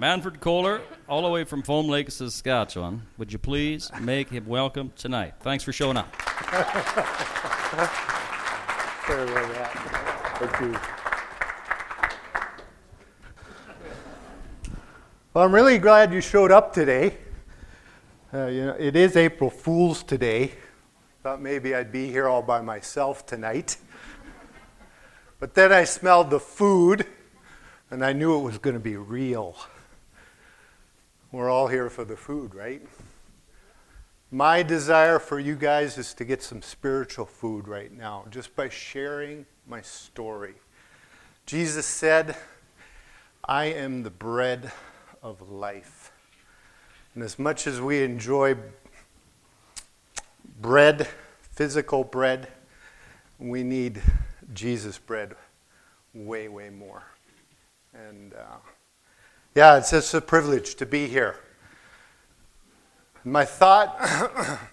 Manfred 0.00 0.40
Kohler, 0.40 0.80
all 1.10 1.20
the 1.20 1.28
way 1.28 1.44
from 1.44 1.62
Foam 1.62 1.86
Lake, 1.86 2.10
Saskatchewan. 2.10 3.02
Would 3.18 3.34
you 3.34 3.38
please 3.38 3.90
make 4.00 4.30
him 4.30 4.46
welcome 4.46 4.90
tonight? 4.96 5.34
Thanks 5.40 5.62
for 5.62 5.74
showing 5.74 5.98
up. 5.98 6.10
That. 6.10 7.90
Thank 10.38 10.60
you. 10.62 10.72
Well, 15.34 15.44
I'm 15.44 15.54
really 15.54 15.76
glad 15.76 16.14
you 16.14 16.22
showed 16.22 16.50
up 16.50 16.72
today. 16.72 17.18
Uh, 18.32 18.46
you 18.46 18.64
know, 18.64 18.76
it 18.78 18.96
is 18.96 19.18
April 19.18 19.50
Fool's 19.50 20.02
today. 20.02 20.52
Thought 21.22 21.42
maybe 21.42 21.74
I'd 21.74 21.92
be 21.92 22.06
here 22.06 22.26
all 22.26 22.40
by 22.40 22.62
myself 22.62 23.26
tonight. 23.26 23.76
But 25.38 25.52
then 25.52 25.74
I 25.74 25.84
smelled 25.84 26.30
the 26.30 26.40
food, 26.40 27.04
and 27.90 28.02
I 28.02 28.14
knew 28.14 28.38
it 28.38 28.42
was 28.42 28.56
going 28.56 28.72
to 28.72 28.80
be 28.80 28.96
real. 28.96 29.58
We're 31.32 31.48
all 31.48 31.68
here 31.68 31.88
for 31.88 32.04
the 32.04 32.16
food, 32.16 32.56
right? 32.56 32.82
My 34.32 34.64
desire 34.64 35.20
for 35.20 35.38
you 35.38 35.54
guys 35.54 35.96
is 35.96 36.12
to 36.14 36.24
get 36.24 36.42
some 36.42 36.60
spiritual 36.60 37.24
food 37.24 37.68
right 37.68 37.96
now, 37.96 38.24
just 38.30 38.56
by 38.56 38.68
sharing 38.68 39.46
my 39.64 39.80
story. 39.80 40.54
Jesus 41.46 41.86
said, 41.86 42.36
I 43.44 43.66
am 43.66 44.02
the 44.02 44.10
bread 44.10 44.72
of 45.22 45.50
life. 45.50 46.10
And 47.14 47.22
as 47.22 47.38
much 47.38 47.68
as 47.68 47.80
we 47.80 48.02
enjoy 48.02 48.56
bread, 50.60 51.06
physical 51.52 52.02
bread, 52.02 52.48
we 53.38 53.62
need 53.62 54.02
Jesus 54.52 54.98
bread 54.98 55.36
way, 56.12 56.48
way 56.48 56.70
more. 56.70 57.04
And 57.94 58.34
uh, 58.34 58.56
yeah, 59.54 59.78
it's 59.78 59.90
just 59.90 60.14
a 60.14 60.20
privilege 60.20 60.76
to 60.76 60.86
be 60.86 61.08
here. 61.08 61.36
My 63.24 63.44
thought 63.44 63.98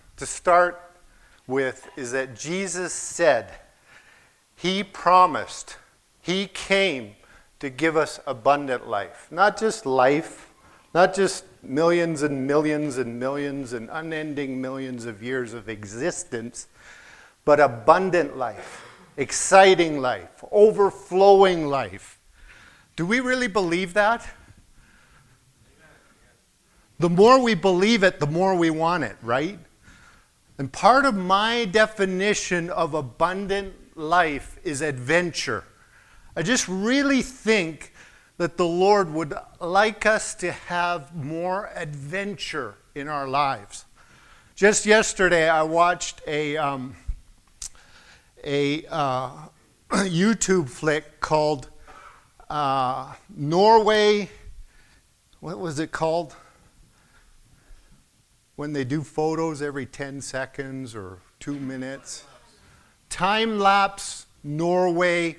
to 0.18 0.26
start 0.26 0.80
with 1.48 1.90
is 1.98 2.12
that 2.12 2.36
Jesus 2.36 2.94
said, 2.94 3.52
He 4.56 4.84
promised, 4.84 5.78
He 6.22 6.46
came 6.46 7.16
to 7.60 7.72
give 7.72 7.98
us 7.98 8.20
abundant 8.28 8.88
life. 8.88 9.28
Not 9.32 9.58
just 9.58 9.86
life, 9.88 10.54
not 10.94 11.16
just 11.16 11.46
millions 11.64 12.22
and 12.22 12.46
millions 12.46 13.00
and 13.00 13.20
millions 13.20 13.74
and 13.74 13.90
unending 13.92 14.62
millions 14.62 15.06
of 15.06 15.24
years 15.24 15.54
of 15.54 15.70
existence, 15.70 16.68
but 17.46 17.60
abundant 17.60 18.38
life, 18.38 18.86
exciting 19.18 20.00
life, 20.02 20.44
overflowing 20.52 21.66
life. 21.66 22.20
Do 22.96 23.08
we 23.08 23.20
really 23.20 23.48
believe 23.48 23.96
that? 23.96 24.28
The 27.00 27.10
more 27.10 27.40
we 27.40 27.54
believe 27.54 28.04
it, 28.04 28.20
the 28.20 28.28
more 28.28 28.56
we 28.56 28.70
want 28.70 29.04
it, 29.04 29.16
right? 29.22 29.60
And 30.58 30.72
part 30.72 31.06
of 31.06 31.16
my 31.16 31.66
definition 31.66 32.72
of 32.72 32.96
abundant 32.96 33.76
life 33.96 34.58
is 34.64 34.82
adventure. 34.82 35.64
I 36.36 36.42
just 36.42 36.68
really 36.68 37.22
think 37.22 37.94
that 38.38 38.58
the 38.58 38.66
Lord 38.66 39.12
would 39.14 39.34
like 39.60 40.06
us 40.06 40.34
to 40.36 40.52
have 40.52 41.16
more 41.16 41.70
adventure 41.76 42.76
in 42.96 43.08
our 43.08 43.28
lives. 43.28 43.86
Just 44.56 44.88
yesterday, 44.88 45.48
I 45.48 45.62
watched 45.62 46.22
a, 46.26 46.58
um, 46.58 46.96
a 48.44 48.86
uh, 48.88 49.32
YouTube 49.92 50.70
flick 50.70 51.20
called 51.20 51.70
uh, 52.50 53.14
Norway. 53.36 54.30
What 55.40 55.60
was 55.60 55.78
it 55.78 55.92
called? 55.92 56.36
When 58.58 58.74
they 58.74 58.84
do 58.84 59.04
photos 59.04 59.62
every 59.62 59.86
10 59.86 60.20
seconds 60.20 60.96
or 60.96 61.20
two 61.40 61.54
minutes. 61.54 62.26
Time 63.08 63.60
lapse 63.60 64.26
Norway 64.44 65.38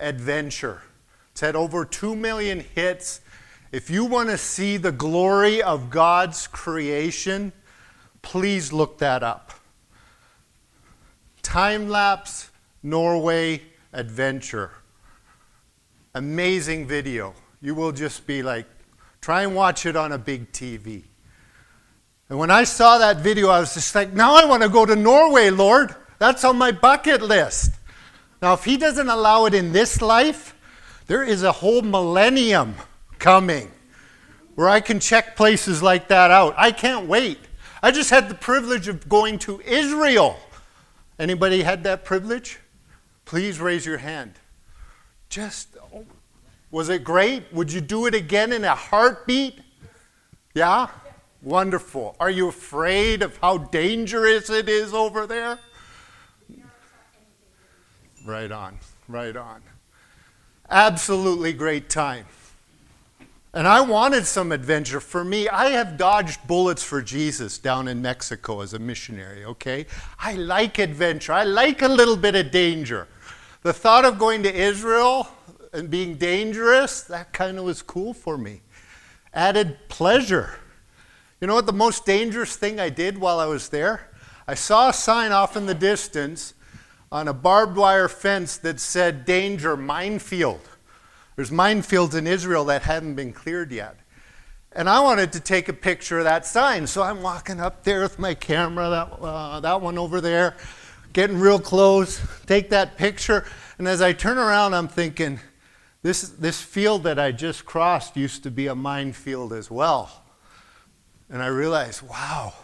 adventure. 0.00 0.82
It's 1.30 1.40
had 1.40 1.54
over 1.54 1.84
2 1.84 2.16
million 2.16 2.60
hits. 2.74 3.20
If 3.70 3.88
you 3.88 4.04
want 4.04 4.30
to 4.30 4.36
see 4.36 4.78
the 4.78 4.90
glory 4.90 5.62
of 5.62 5.90
God's 5.90 6.48
creation, 6.48 7.52
please 8.20 8.72
look 8.72 8.98
that 8.98 9.22
up. 9.22 9.52
Time 11.42 11.88
lapse 11.88 12.50
Norway 12.82 13.62
adventure. 13.92 14.72
Amazing 16.16 16.88
video. 16.88 17.32
You 17.62 17.76
will 17.76 17.92
just 17.92 18.26
be 18.26 18.42
like, 18.42 18.66
try 19.20 19.42
and 19.42 19.54
watch 19.54 19.86
it 19.86 19.94
on 19.94 20.10
a 20.10 20.18
big 20.18 20.50
TV. 20.50 21.04
And 22.28 22.38
when 22.38 22.50
I 22.50 22.64
saw 22.64 22.98
that 22.98 23.18
video, 23.18 23.48
I 23.48 23.60
was 23.60 23.74
just 23.74 23.94
like, 23.94 24.12
now 24.12 24.34
I 24.34 24.44
want 24.44 24.62
to 24.62 24.68
go 24.68 24.84
to 24.84 24.96
Norway, 24.96 25.50
Lord. 25.50 25.94
That's 26.18 26.44
on 26.44 26.58
my 26.58 26.72
bucket 26.72 27.22
list. 27.22 27.72
Now, 28.42 28.54
if 28.54 28.64
He 28.64 28.76
doesn't 28.76 29.08
allow 29.08 29.46
it 29.46 29.54
in 29.54 29.72
this 29.72 30.02
life, 30.02 30.54
there 31.06 31.22
is 31.22 31.42
a 31.42 31.52
whole 31.52 31.82
millennium 31.82 32.74
coming 33.18 33.70
where 34.56 34.68
I 34.68 34.80
can 34.80 34.98
check 34.98 35.36
places 35.36 35.82
like 35.82 36.08
that 36.08 36.30
out. 36.30 36.54
I 36.56 36.72
can't 36.72 37.06
wait. 37.06 37.38
I 37.82 37.92
just 37.92 38.10
had 38.10 38.28
the 38.28 38.34
privilege 38.34 38.88
of 38.88 39.08
going 39.08 39.38
to 39.40 39.60
Israel. 39.60 40.36
Anybody 41.18 41.62
had 41.62 41.84
that 41.84 42.04
privilege? 42.04 42.58
Please 43.24 43.60
raise 43.60 43.86
your 43.86 43.98
hand. 43.98 44.34
Just, 45.28 45.76
oh, 45.94 46.04
was 46.70 46.88
it 46.88 47.04
great? 47.04 47.52
Would 47.52 47.72
you 47.72 47.80
do 47.80 48.06
it 48.06 48.14
again 48.14 48.52
in 48.52 48.64
a 48.64 48.74
heartbeat? 48.74 49.60
Yeah? 50.54 50.88
Wonderful. 51.42 52.16
Are 52.18 52.30
you 52.30 52.48
afraid 52.48 53.22
of 53.22 53.36
how 53.38 53.58
dangerous 53.58 54.50
it 54.50 54.68
is 54.68 54.92
over 54.92 55.26
there? 55.26 55.58
Right 58.24 58.50
on, 58.50 58.78
right 59.06 59.36
on. 59.36 59.62
Absolutely 60.68 61.52
great 61.52 61.88
time. 61.88 62.26
And 63.54 63.66
I 63.66 63.80
wanted 63.80 64.26
some 64.26 64.52
adventure. 64.52 65.00
For 65.00 65.24
me, 65.24 65.48
I 65.48 65.70
have 65.70 65.96
dodged 65.96 66.46
bullets 66.46 66.82
for 66.82 67.00
Jesus 67.00 67.56
down 67.56 67.88
in 67.88 68.02
Mexico 68.02 68.60
as 68.60 68.74
a 68.74 68.78
missionary, 68.78 69.44
okay? 69.44 69.86
I 70.18 70.34
like 70.34 70.78
adventure. 70.78 71.32
I 71.32 71.44
like 71.44 71.80
a 71.80 71.88
little 71.88 72.16
bit 72.16 72.34
of 72.34 72.50
danger. 72.50 73.08
The 73.62 73.72
thought 73.72 74.04
of 74.04 74.18
going 74.18 74.42
to 74.42 74.54
Israel 74.54 75.28
and 75.72 75.88
being 75.88 76.16
dangerous, 76.16 77.02
that 77.02 77.32
kind 77.32 77.58
of 77.58 77.64
was 77.64 77.80
cool 77.80 78.12
for 78.12 78.36
me. 78.36 78.60
Added 79.32 79.78
pleasure. 79.88 80.58
You 81.40 81.46
know 81.46 81.54
what 81.54 81.66
the 81.66 81.72
most 81.72 82.06
dangerous 82.06 82.56
thing 82.56 82.80
I 82.80 82.88
did 82.88 83.18
while 83.18 83.38
I 83.38 83.46
was 83.46 83.68
there? 83.68 84.10
I 84.48 84.54
saw 84.54 84.88
a 84.88 84.92
sign 84.92 85.32
off 85.32 85.54
in 85.54 85.66
the 85.66 85.74
distance 85.74 86.54
on 87.12 87.28
a 87.28 87.34
barbed 87.34 87.76
wire 87.76 88.08
fence 88.08 88.56
that 88.58 88.80
said 88.80 89.26
danger 89.26 89.76
minefield. 89.76 90.62
There's 91.36 91.50
minefields 91.50 92.14
in 92.14 92.26
Israel 92.26 92.64
that 92.66 92.82
hadn't 92.82 93.16
been 93.16 93.34
cleared 93.34 93.70
yet. 93.70 93.98
And 94.72 94.88
I 94.88 95.00
wanted 95.00 95.32
to 95.32 95.40
take 95.40 95.68
a 95.68 95.74
picture 95.74 96.18
of 96.18 96.24
that 96.24 96.46
sign. 96.46 96.86
So 96.86 97.02
I'm 97.02 97.20
walking 97.20 97.60
up 97.60 97.84
there 97.84 98.00
with 98.00 98.18
my 98.18 98.32
camera, 98.32 98.88
that, 98.88 99.18
uh, 99.20 99.60
that 99.60 99.82
one 99.82 99.98
over 99.98 100.22
there, 100.22 100.56
getting 101.12 101.38
real 101.38 101.58
close, 101.58 102.20
take 102.46 102.70
that 102.70 102.96
picture. 102.96 103.44
And 103.76 103.86
as 103.86 104.00
I 104.00 104.14
turn 104.14 104.38
around, 104.38 104.72
I'm 104.72 104.88
thinking, 104.88 105.40
this, 106.02 106.22
this 106.30 106.62
field 106.62 107.02
that 107.04 107.18
I 107.18 107.32
just 107.32 107.66
crossed 107.66 108.16
used 108.16 108.42
to 108.44 108.50
be 108.50 108.68
a 108.68 108.74
minefield 108.74 109.52
as 109.52 109.70
well. 109.70 110.22
And 111.28 111.42
I 111.42 111.48
realized, 111.48 112.02
wow, 112.02 112.54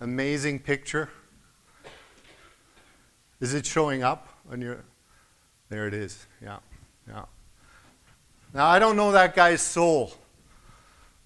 amazing 0.00 0.60
picture? 0.60 1.10
Is 3.38 3.52
it 3.52 3.66
showing 3.66 4.02
up 4.02 4.28
on 4.50 4.62
your 4.62 4.82
There 5.68 5.86
it 5.86 5.92
is. 5.92 6.26
Yeah. 6.42 6.60
Yeah. 7.06 7.26
Now 8.54 8.68
I 8.68 8.78
don't 8.78 8.96
know 8.96 9.12
that 9.12 9.36
guy's 9.36 9.60
soul. 9.60 10.14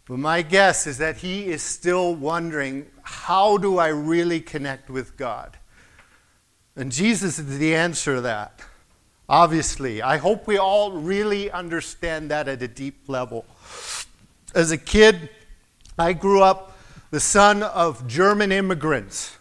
But 0.06 0.18
my 0.18 0.42
guess 0.42 0.88
is 0.88 0.98
that 0.98 1.18
he 1.18 1.44
is 1.44 1.62
still 1.62 2.16
wondering, 2.16 2.90
how 3.02 3.58
do 3.58 3.78
I 3.78 3.90
really 3.90 4.40
connect 4.40 4.90
with 4.90 5.16
God? 5.16 5.56
And 6.74 6.90
Jesus 6.90 7.38
is 7.38 7.60
the 7.60 7.76
answer 7.76 8.16
to 8.16 8.22
that. 8.22 8.60
Obviously, 9.28 10.00
I 10.00 10.16
hope 10.16 10.46
we 10.46 10.56
all 10.56 10.92
really 10.92 11.50
understand 11.50 12.30
that 12.30 12.48
at 12.48 12.62
a 12.62 12.68
deep 12.68 13.08
level. 13.08 13.44
As 14.54 14.70
a 14.70 14.78
kid, 14.78 15.28
I 15.98 16.14
grew 16.14 16.42
up 16.42 16.78
the 17.10 17.20
son 17.20 17.62
of 17.62 18.06
German 18.06 18.52
immigrants. 18.52 19.36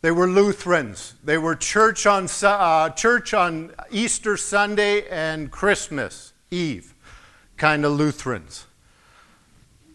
They 0.00 0.10
were 0.10 0.26
Lutherans. 0.26 1.14
They 1.22 1.38
were 1.38 1.54
church 1.54 2.06
on, 2.06 2.28
uh, 2.42 2.90
church 2.90 3.32
on 3.32 3.72
Easter 3.90 4.36
Sunday 4.36 5.08
and 5.08 5.50
Christmas 5.50 6.32
Eve, 6.50 6.92
kind 7.56 7.84
of 7.84 7.92
Lutherans. 7.92 8.66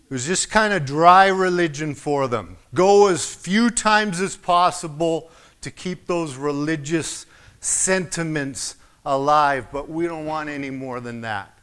It 0.10 0.14
was 0.14 0.26
just 0.26 0.50
kind 0.50 0.74
of 0.74 0.86
dry 0.86 1.28
religion 1.28 1.94
for 1.94 2.28
them. 2.30 2.56
Go 2.74 3.08
as 3.08 3.36
few 3.36 3.70
times 3.70 4.22
as 4.22 4.38
possible 4.38 5.30
to 5.62 5.70
keep 5.70 6.08
those 6.08 6.38
religious 6.38 7.26
sentiments 7.60 8.76
alive, 9.10 9.68
but 9.72 9.90
we 9.90 10.06
don't 10.06 10.26
want 10.26 10.50
any 10.50 10.70
more 10.70 11.00
than 11.00 11.22
that. 11.22 11.58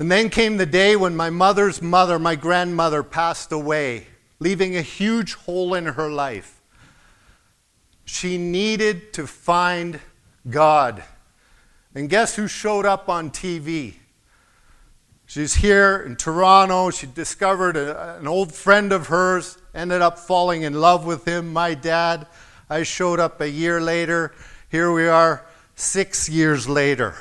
And 0.00 0.10
then 0.10 0.28
came 0.28 0.56
the 0.56 0.66
day 0.66 0.96
when 0.96 1.14
my 1.14 1.30
mother's 1.30 1.80
mother, 1.80 2.18
my 2.18 2.34
grandmother, 2.34 3.04
passed 3.04 3.52
away, 3.52 4.08
leaving 4.40 4.76
a 4.76 4.82
huge 4.82 5.34
hole 5.34 5.74
in 5.74 5.86
her 5.86 6.10
life. 6.10 6.60
She 8.04 8.36
needed 8.36 9.12
to 9.14 9.28
find 9.28 10.00
God. 10.50 11.04
And 11.94 12.10
guess 12.10 12.34
who 12.34 12.48
showed 12.48 12.84
up 12.84 13.08
on 13.08 13.30
TV? 13.30 13.94
She's 15.26 15.54
here 15.54 16.02
in 16.04 16.16
Toronto. 16.16 16.90
She 16.90 17.06
discovered 17.06 17.76
a, 17.76 18.18
an 18.18 18.26
old 18.26 18.52
friend 18.52 18.92
of 18.92 19.06
hers, 19.06 19.56
ended 19.72 20.02
up 20.02 20.18
falling 20.18 20.62
in 20.62 20.74
love 20.74 21.06
with 21.06 21.26
him, 21.26 21.52
my 21.52 21.74
dad. 21.74 22.26
I 22.68 22.82
showed 22.82 23.20
up 23.20 23.40
a 23.40 23.48
year 23.48 23.80
later. 23.80 24.34
Here 24.68 24.92
we 24.92 25.06
are 25.06 25.46
six 25.74 26.28
years 26.28 26.68
later, 26.68 27.14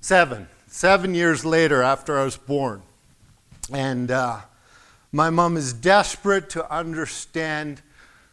seven, 0.00 0.48
seven 0.66 1.14
years 1.14 1.44
later 1.44 1.82
after 1.82 2.18
I 2.18 2.24
was 2.24 2.36
born. 2.36 2.82
And 3.72 4.10
uh, 4.10 4.40
my 5.12 5.30
mom 5.30 5.56
is 5.56 5.72
desperate 5.72 6.50
to 6.50 6.70
understand 6.72 7.82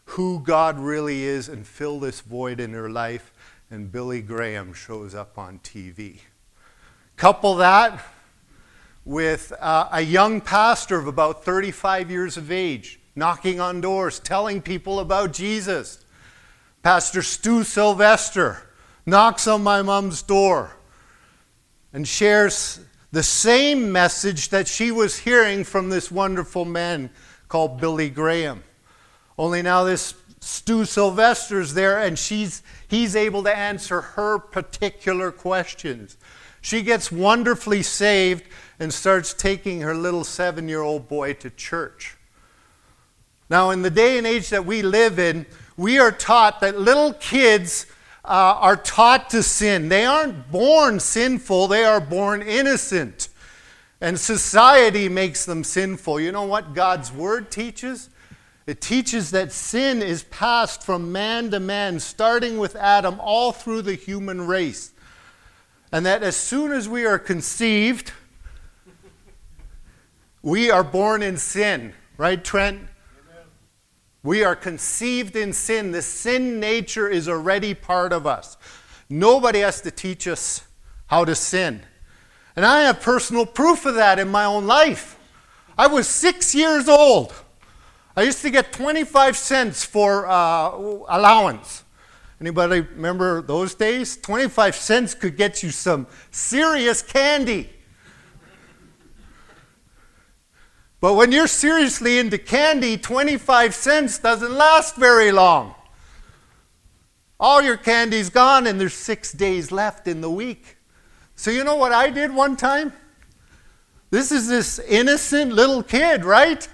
who 0.05 0.39
God 0.39 0.79
really 0.79 1.23
is 1.23 1.49
and 1.49 1.65
fill 1.65 1.99
this 1.99 2.21
void 2.21 2.59
in 2.59 2.73
her 2.73 2.89
life. 2.89 3.31
And 3.71 3.91
Billy 3.91 4.21
Graham 4.21 4.73
shows 4.73 5.15
up 5.15 5.37
on 5.37 5.59
TV. 5.59 6.19
Couple 7.15 7.55
that 7.55 8.03
with 9.05 9.51
uh, 9.59 9.89
a 9.91 10.01
young 10.01 10.41
pastor 10.41 10.97
of 10.97 11.07
about 11.07 11.43
35 11.43 12.09
years 12.11 12.37
of 12.37 12.51
age 12.51 12.99
knocking 13.15 13.59
on 13.59 13.81
doors, 13.81 14.19
telling 14.19 14.61
people 14.61 14.99
about 14.99 15.33
Jesus. 15.33 16.03
Pastor 16.81 17.21
Stu 17.21 17.63
Sylvester 17.63 18.63
knocks 19.05 19.47
on 19.47 19.63
my 19.63 19.81
mom's 19.81 20.21
door 20.21 20.75
and 21.91 22.07
shares 22.07 22.79
the 23.11 23.23
same 23.23 23.91
message 23.91 24.49
that 24.49 24.67
she 24.67 24.91
was 24.91 25.19
hearing 25.19 25.63
from 25.63 25.89
this 25.89 26.09
wonderful 26.11 26.65
man 26.65 27.09
called 27.47 27.79
Billy 27.79 28.09
Graham. 28.09 28.63
Only 29.37 29.61
now 29.61 29.83
this 29.83 30.15
Stu 30.39 30.85
Sylvester's 30.85 31.73
there 31.73 31.99
and 31.99 32.17
she's, 32.17 32.63
he's 32.87 33.15
able 33.15 33.43
to 33.43 33.55
answer 33.55 34.01
her 34.01 34.39
particular 34.39 35.31
questions. 35.31 36.17
She 36.61 36.81
gets 36.81 37.11
wonderfully 37.11 37.83
saved 37.83 38.43
and 38.79 38.93
starts 38.93 39.33
taking 39.33 39.81
her 39.81 39.93
little 39.93 40.23
seven 40.23 40.67
year 40.67 40.81
old 40.81 41.07
boy 41.07 41.33
to 41.33 41.49
church. 41.49 42.17
Now, 43.49 43.69
in 43.69 43.81
the 43.81 43.91
day 43.91 44.17
and 44.17 44.25
age 44.25 44.49
that 44.49 44.65
we 44.65 44.81
live 44.81 45.19
in, 45.19 45.45
we 45.77 45.99
are 45.99 46.11
taught 46.11 46.61
that 46.61 46.79
little 46.79 47.13
kids 47.13 47.85
uh, 48.25 48.57
are 48.59 48.77
taught 48.77 49.29
to 49.31 49.43
sin. 49.43 49.89
They 49.89 50.05
aren't 50.05 50.51
born 50.51 50.99
sinful, 50.99 51.67
they 51.67 51.83
are 51.83 51.99
born 51.99 52.41
innocent. 52.41 53.29
And 53.99 54.19
society 54.19 55.07
makes 55.07 55.45
them 55.45 55.63
sinful. 55.63 56.19
You 56.19 56.31
know 56.31 56.43
what 56.43 56.73
God's 56.73 57.11
Word 57.11 57.51
teaches? 57.51 58.09
It 58.65 58.79
teaches 58.79 59.31
that 59.31 59.51
sin 59.51 60.01
is 60.01 60.23
passed 60.23 60.83
from 60.83 61.11
man 61.11 61.51
to 61.51 61.59
man, 61.59 61.99
starting 61.99 62.57
with 62.57 62.75
Adam, 62.75 63.19
all 63.19 63.51
through 63.51 63.81
the 63.81 63.95
human 63.95 64.47
race. 64.47 64.91
And 65.91 66.05
that 66.05 66.23
as 66.23 66.35
soon 66.35 66.71
as 66.71 66.87
we 66.87 67.05
are 67.05 67.19
conceived, 67.19 68.13
we 70.41 70.71
are 70.71 70.83
born 70.83 71.21
in 71.21 71.37
sin. 71.37 71.93
Right, 72.17 72.43
Trent? 72.43 72.79
We 74.23 74.43
are 74.43 74.55
conceived 74.55 75.35
in 75.35 75.51
sin. 75.51 75.91
The 75.91 76.01
sin 76.01 76.59
nature 76.59 77.09
is 77.09 77.27
already 77.27 77.73
part 77.73 78.13
of 78.13 78.25
us. 78.25 78.57
Nobody 79.09 79.59
has 79.59 79.81
to 79.81 79.91
teach 79.91 80.27
us 80.27 80.65
how 81.07 81.25
to 81.25 81.35
sin. 81.35 81.81
And 82.55 82.65
I 82.65 82.81
have 82.81 83.01
personal 83.01 83.45
proof 83.45 83.85
of 83.85 83.95
that 83.95 84.19
in 84.19 84.29
my 84.29 84.45
own 84.45 84.65
life. 84.65 85.19
I 85.77 85.87
was 85.87 86.07
six 86.07 86.55
years 86.55 86.87
old. 86.87 87.33
I 88.15 88.21
used 88.21 88.41
to 88.43 88.49
get 88.49 88.71
25 88.71 89.35
cents 89.35 89.83
for 89.83 90.27
uh, 90.27 90.69
allowance. 90.71 91.83
Anybody 92.39 92.81
remember 92.81 93.41
those 93.41 93.73
days? 93.73 94.17
25 94.17 94.75
cents 94.75 95.13
could 95.13 95.35
get 95.35 95.63
you 95.63 95.71
some 95.71 96.07
serious 96.31 97.01
candy. 97.01 97.69
But 101.03 101.15
when 101.15 101.33
you're 101.33 101.47
seriously 101.47 102.17
into 102.17 102.37
candy, 102.37 102.97
25 102.97 103.75
cents 103.75 104.19
doesn't 104.19 104.53
last 104.53 104.95
very 104.95 105.33
long. 105.33 105.75
All 107.37 107.61
your 107.61 107.75
candy's 107.75 108.29
gone, 108.29 108.67
and 108.67 108.79
there's 108.79 108.93
six 108.93 109.33
days 109.33 109.69
left 109.69 110.07
in 110.07 110.21
the 110.21 110.29
week. 110.31 110.77
So, 111.35 111.51
you 111.51 111.65
know 111.65 111.75
what 111.75 111.91
I 111.91 112.09
did 112.09 112.33
one 112.33 112.55
time? 112.55 112.93
This 114.11 114.31
is 114.31 114.47
this 114.47 114.79
innocent 114.79 115.51
little 115.51 115.83
kid, 115.83 116.23
right? 116.23 116.65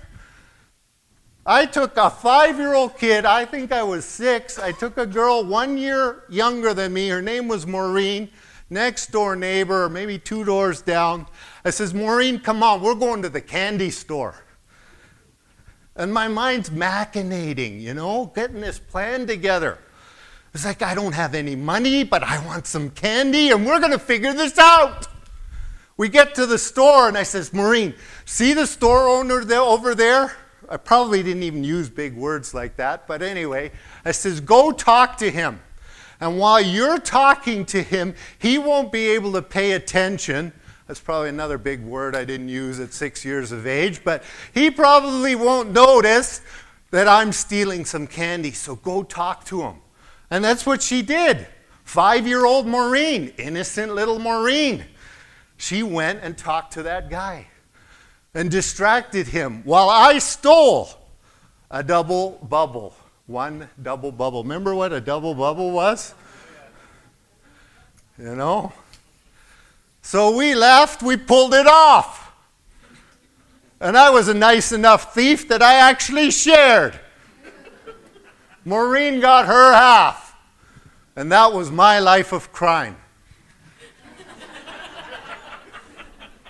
I 1.43 1.65
took 1.65 1.97
a 1.97 2.11
five 2.11 2.59
year 2.59 2.75
old 2.75 2.99
kid, 2.99 3.25
I 3.25 3.45
think 3.45 3.71
I 3.71 3.81
was 3.81 4.05
six. 4.05 4.59
I 4.59 4.73
took 4.73 4.99
a 4.99 5.07
girl 5.07 5.43
one 5.43 5.75
year 5.75 6.25
younger 6.29 6.75
than 6.75 6.93
me. 6.93 7.09
Her 7.09 7.23
name 7.23 7.47
was 7.47 7.65
Maureen, 7.65 8.29
next 8.69 9.07
door 9.07 9.35
neighbor, 9.35 9.89
maybe 9.89 10.19
two 10.19 10.43
doors 10.43 10.83
down. 10.83 11.25
I 11.65 11.71
says, 11.71 11.93
Maureen, 11.93 12.39
come 12.39 12.63
on, 12.63 12.81
we're 12.81 12.95
going 12.95 13.21
to 13.21 13.29
the 13.29 13.41
candy 13.41 13.89
store. 13.89 14.35
And 15.95 16.13
my 16.13 16.27
mind's 16.27 16.69
machinating, 16.69 17.81
you 17.81 17.93
know, 17.93 18.31
getting 18.33 18.61
this 18.61 18.79
plan 18.79 19.27
together. 19.27 19.79
It's 20.53 20.65
like, 20.65 20.81
I 20.81 20.95
don't 20.95 21.13
have 21.13 21.35
any 21.35 21.55
money, 21.55 22.03
but 22.03 22.23
I 22.23 22.43
want 22.45 22.65
some 22.65 22.89
candy, 22.89 23.51
and 23.51 23.65
we're 23.65 23.79
going 23.79 23.91
to 23.91 23.99
figure 23.99 24.33
this 24.33 24.57
out. 24.57 25.07
We 25.97 26.07
get 26.07 26.33
to 26.35 26.45
the 26.45 26.57
store, 26.57 27.09
and 27.09 27.17
I 27.17 27.23
says, 27.23 27.53
Maureen, 27.53 27.93
see 28.25 28.53
the 28.53 28.65
store 28.65 29.09
owner 29.09 29.43
there, 29.43 29.59
over 29.59 29.93
there? 29.93 30.35
I 30.69 30.77
probably 30.77 31.21
didn't 31.21 31.43
even 31.43 31.63
use 31.63 31.89
big 31.89 32.15
words 32.15 32.53
like 32.53 32.77
that, 32.77 33.05
but 33.05 33.21
anyway, 33.21 33.71
I 34.05 34.11
says, 34.11 34.39
go 34.39 34.71
talk 34.71 35.17
to 35.17 35.29
him. 35.29 35.59
And 36.21 36.39
while 36.39 36.61
you're 36.61 36.99
talking 36.99 37.65
to 37.67 37.81
him, 37.81 38.15
he 38.37 38.57
won't 38.57 38.91
be 38.91 39.07
able 39.09 39.33
to 39.33 39.41
pay 39.41 39.73
attention 39.73 40.53
that's 40.89 40.99
probably 40.99 41.29
another 41.29 41.59
big 41.59 41.83
word 41.83 42.15
I 42.15 42.25
didn't 42.25 42.49
use 42.49 42.79
at 42.79 42.93
six 42.93 43.23
years 43.23 43.51
of 43.51 43.67
age, 43.67 44.03
but 44.03 44.23
he 44.55 44.71
probably 44.71 45.35
won't 45.35 45.71
notice 45.71 46.41
that 46.89 47.07
I'm 47.07 47.31
stealing 47.31 47.85
some 47.85 48.07
candy, 48.07 48.53
so 48.53 48.75
go 48.75 49.03
talk 49.03 49.45
to 49.45 49.61
him. 49.61 49.75
And 50.31 50.43
that's 50.43 50.65
what 50.65 50.81
she 50.81 51.03
did. 51.03 51.45
Five 51.83 52.25
year 52.25 52.43
old 52.43 52.65
Maureen, 52.65 53.31
innocent 53.37 53.93
little 53.93 54.17
Maureen. 54.17 54.83
she 55.57 55.83
went 55.83 56.21
and 56.23 56.35
talked 56.35 56.73
to 56.73 56.81
that 56.81 57.11
guy 57.11 57.45
and 58.33 58.49
distracted 58.49 59.27
him 59.27 59.61
while 59.65 59.89
I 59.89 60.17
stole 60.17 60.89
a 61.69 61.83
double 61.83 62.39
bubble. 62.49 62.95
One 63.27 63.69
double 63.79 64.11
bubble. 64.11 64.41
Remember 64.41 64.73
what 64.73 64.91
a 64.91 64.99
double 64.99 65.35
bubble 65.35 65.69
was? 65.69 66.15
You 68.17 68.35
know? 68.35 68.73
So 70.01 70.35
we 70.35 70.55
left, 70.55 71.01
we 71.03 71.17
pulled 71.17 71.53
it 71.53 71.67
off. 71.67 72.33
And 73.79 73.97
I 73.97 74.09
was 74.09 74.27
a 74.27 74.33
nice 74.33 74.71
enough 74.71 75.13
thief 75.13 75.47
that 75.47 75.61
I 75.61 75.75
actually 75.75 76.31
shared. 76.31 76.99
Maureen 78.65 79.19
got 79.19 79.45
her 79.45 79.73
half. 79.73 80.35
And 81.15 81.31
that 81.31 81.53
was 81.53 81.71
my 81.71 81.99
life 81.99 82.31
of 82.33 82.51
crime. 82.51 82.97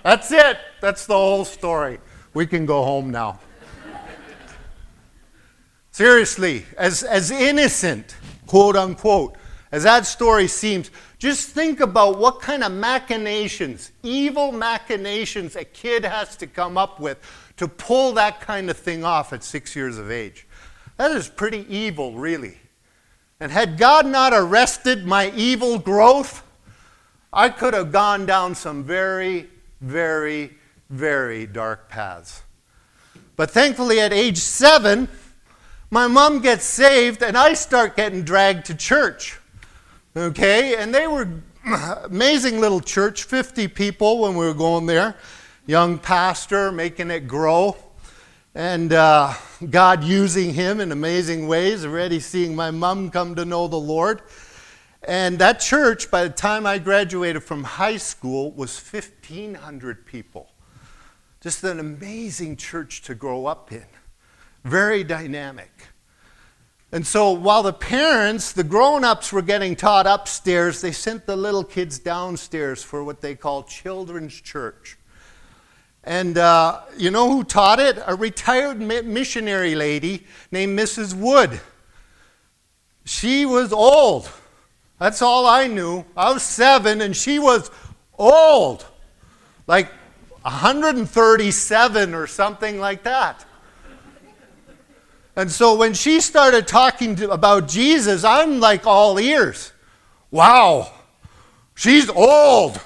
That's 0.02 0.32
it. 0.32 0.58
That's 0.80 1.06
the 1.06 1.14
whole 1.14 1.44
story. 1.44 1.98
We 2.32 2.46
can 2.46 2.66
go 2.66 2.82
home 2.84 3.10
now. 3.10 3.40
Seriously, 5.90 6.64
as, 6.78 7.02
as 7.02 7.30
innocent, 7.30 8.16
quote 8.46 8.76
unquote, 8.76 9.36
as 9.72 9.82
that 9.82 10.06
story 10.06 10.48
seems, 10.48 10.90
just 11.20 11.50
think 11.50 11.80
about 11.80 12.18
what 12.18 12.40
kind 12.40 12.64
of 12.64 12.72
machinations, 12.72 13.92
evil 14.02 14.52
machinations, 14.52 15.54
a 15.54 15.64
kid 15.64 16.02
has 16.02 16.34
to 16.38 16.46
come 16.46 16.78
up 16.78 16.98
with 16.98 17.18
to 17.58 17.68
pull 17.68 18.12
that 18.12 18.40
kind 18.40 18.70
of 18.70 18.76
thing 18.78 19.04
off 19.04 19.34
at 19.34 19.44
six 19.44 19.76
years 19.76 19.98
of 19.98 20.10
age. 20.10 20.46
That 20.96 21.10
is 21.10 21.28
pretty 21.28 21.66
evil, 21.68 22.14
really. 22.14 22.56
And 23.38 23.52
had 23.52 23.76
God 23.76 24.06
not 24.06 24.32
arrested 24.32 25.06
my 25.06 25.30
evil 25.36 25.78
growth, 25.78 26.42
I 27.34 27.50
could 27.50 27.74
have 27.74 27.92
gone 27.92 28.24
down 28.24 28.54
some 28.54 28.82
very, 28.82 29.50
very, 29.82 30.56
very 30.88 31.46
dark 31.46 31.90
paths. 31.90 32.42
But 33.36 33.50
thankfully, 33.50 34.00
at 34.00 34.14
age 34.14 34.38
seven, 34.38 35.06
my 35.90 36.06
mom 36.06 36.40
gets 36.40 36.64
saved 36.64 37.22
and 37.22 37.36
I 37.36 37.52
start 37.52 37.94
getting 37.94 38.22
dragged 38.22 38.64
to 38.66 38.74
church. 38.74 39.39
Okay? 40.16 40.76
And 40.76 40.94
they 40.94 41.06
were 41.06 41.28
amazing 42.04 42.60
little 42.60 42.80
church, 42.80 43.24
50 43.24 43.68
people 43.68 44.20
when 44.20 44.36
we 44.36 44.44
were 44.44 44.54
going 44.54 44.86
there. 44.86 45.16
Young 45.66 45.98
pastor 45.98 46.72
making 46.72 47.10
it 47.10 47.28
grow. 47.28 47.76
And 48.54 48.92
uh, 48.92 49.34
God 49.68 50.02
using 50.02 50.52
him 50.54 50.80
in 50.80 50.90
amazing 50.90 51.46
ways, 51.46 51.84
already 51.84 52.18
seeing 52.18 52.56
my 52.56 52.70
mom 52.70 53.10
come 53.10 53.36
to 53.36 53.44
know 53.44 53.68
the 53.68 53.76
Lord. 53.76 54.22
And 55.02 55.38
that 55.38 55.60
church, 55.60 56.10
by 56.10 56.24
the 56.24 56.30
time 56.30 56.66
I 56.66 56.78
graduated 56.78 57.42
from 57.42 57.64
high 57.64 57.96
school, 57.96 58.50
was 58.52 58.78
1,500 58.78 60.04
people. 60.04 60.50
Just 61.40 61.64
an 61.64 61.78
amazing 61.78 62.56
church 62.56 63.02
to 63.02 63.14
grow 63.14 63.46
up 63.46 63.72
in. 63.72 63.86
Very 64.64 65.04
dynamic. 65.04 65.70
And 66.92 67.06
so 67.06 67.30
while 67.30 67.62
the 67.62 67.72
parents, 67.72 68.52
the 68.52 68.64
grown 68.64 69.04
ups, 69.04 69.32
were 69.32 69.42
getting 69.42 69.76
taught 69.76 70.06
upstairs, 70.06 70.80
they 70.80 70.90
sent 70.90 71.24
the 71.24 71.36
little 71.36 71.62
kids 71.62 72.00
downstairs 72.00 72.82
for 72.82 73.04
what 73.04 73.20
they 73.20 73.36
call 73.36 73.62
children's 73.62 74.40
church. 74.40 74.98
And 76.02 76.36
uh, 76.36 76.80
you 76.96 77.10
know 77.10 77.30
who 77.30 77.44
taught 77.44 77.78
it? 77.78 77.98
A 78.06 78.14
retired 78.14 78.80
missionary 78.80 79.74
lady 79.74 80.26
named 80.50 80.76
Mrs. 80.78 81.14
Wood. 81.14 81.60
She 83.04 83.46
was 83.46 83.72
old. 83.72 84.28
That's 84.98 85.22
all 85.22 85.46
I 85.46 85.66
knew. 85.66 86.04
I 86.16 86.32
was 86.32 86.42
seven, 86.42 87.00
and 87.02 87.16
she 87.16 87.38
was 87.38 87.70
old. 88.18 88.86
Like 89.66 89.92
137 90.42 92.14
or 92.14 92.26
something 92.26 92.80
like 92.80 93.04
that. 93.04 93.44
And 95.40 95.50
so 95.50 95.74
when 95.74 95.94
she 95.94 96.20
started 96.20 96.68
talking 96.68 97.16
to, 97.16 97.30
about 97.30 97.66
Jesus, 97.66 98.24
I'm 98.24 98.60
like 98.60 98.86
all 98.86 99.18
ears. 99.18 99.72
Wow, 100.30 100.92
she's 101.74 102.10
old. 102.10 102.78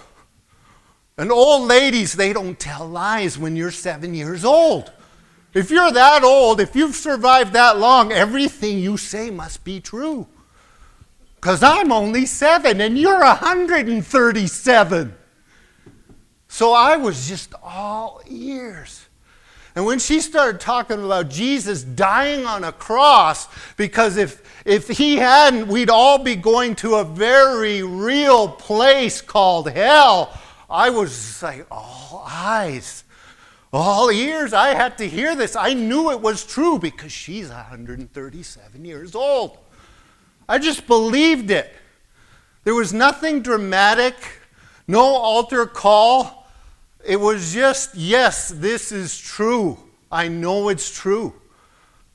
And 1.19 1.33
old 1.33 1.67
ladies, 1.67 2.13
they 2.13 2.33
don't 2.33 2.57
tell 2.57 2.87
lies 2.89 3.37
when 3.37 3.57
you're 3.57 3.73
seven 3.73 4.15
years 4.15 4.45
old. 4.45 4.93
If 5.53 5.73
you're 5.73 5.91
that 5.91 6.23
old, 6.23 6.61
if 6.61 6.77
you've 6.77 6.95
survived 6.95 7.55
that 7.55 7.79
long, 7.79 8.13
everything 8.13 8.79
you 8.79 8.99
say 8.99 9.31
must 9.31 9.65
be 9.65 9.81
true. 9.81 10.29
Because 11.35 11.61
I'm 11.61 11.91
only 11.91 12.25
seven 12.25 12.81
and 12.81 12.97
you're 12.97 13.19
137. 13.19 15.15
So 16.47 16.73
I 16.73 16.99
was 16.99 17.27
just 17.27 17.53
all 17.65 18.23
ears. 18.31 19.04
And 19.76 19.85
when 19.85 19.99
she 19.99 20.21
started 20.21 20.61
talking 20.61 21.04
about 21.04 21.31
Jesus 21.31 21.83
dying 21.83 22.47
on 22.47 22.62
a 22.62 22.71
cross, 22.71 23.49
because 23.76 24.16
if, 24.16 24.40
if 24.64 24.87
he 24.87 25.16
hadn't, 25.16 25.66
we'd 25.66 25.90
all 25.90 26.19
be 26.19 26.37
going 26.37 26.76
to 26.76 26.97
a 26.97 27.04
very 27.04 27.83
real 27.83 28.49
place 28.49 29.21
called 29.21 29.69
hell, 29.71 30.38
I 30.71 30.90
was 30.90 31.43
like, 31.43 31.66
all 31.73 32.25
eyes, 32.28 33.02
all 33.73 34.11
ears. 34.11 34.52
I 34.52 34.75
had 34.75 34.97
to 34.99 35.09
hear 35.09 35.35
this. 35.35 35.57
I 35.57 35.75
knew 35.75 36.12
it 36.12 36.21
was 36.21 36.47
true 36.47 36.78
because 36.78 37.11
she's 37.11 37.49
137 37.49 38.85
years 38.85 39.16
old. 39.16 39.59
I 40.49 40.59
just 40.59 40.87
believed 40.87 41.50
it. 41.50 41.73
There 42.62 42.75
was 42.75 42.93
nothing 42.93 43.43
dramatic, 43.43 44.14
no 44.87 45.02
altar 45.02 45.66
call. 45.66 46.44
It 47.05 47.21
was 47.21 47.53
just, 47.53 47.95
yes, 47.95 48.49
this 48.49 48.91
is 48.91 49.19
true. 49.19 49.79
I 50.11 50.29
know 50.29 50.69
it's 50.69 50.97
true. 50.97 51.35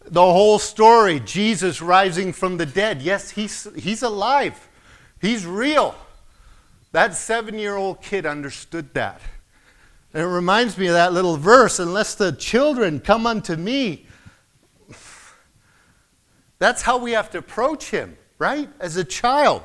The 0.05 0.21
whole 0.21 0.57
story, 0.57 1.19
Jesus 1.19 1.81
rising 1.81 2.33
from 2.33 2.57
the 2.57 2.65
dead. 2.65 3.01
Yes, 3.01 3.29
he's, 3.31 3.67
he's 3.75 4.01
alive, 4.01 4.67
he's 5.21 5.45
real. 5.45 5.95
That 6.91 7.13
seven 7.13 7.59
year 7.59 7.75
old 7.75 8.01
kid 8.01 8.25
understood 8.25 8.93
that. 8.95 9.21
And 10.13 10.23
it 10.23 10.27
reminds 10.27 10.75
me 10.75 10.87
of 10.87 10.93
that 10.93 11.13
little 11.13 11.37
verse 11.37 11.77
unless 11.77 12.15
the 12.15 12.31
children 12.31 12.99
come 12.99 13.27
unto 13.27 13.55
me. 13.55 14.07
That's 16.57 16.81
how 16.81 16.97
we 16.97 17.11
have 17.11 17.29
to 17.31 17.37
approach 17.37 17.91
him, 17.91 18.17
right? 18.39 18.69
As 18.79 18.97
a 18.97 19.03
child. 19.03 19.61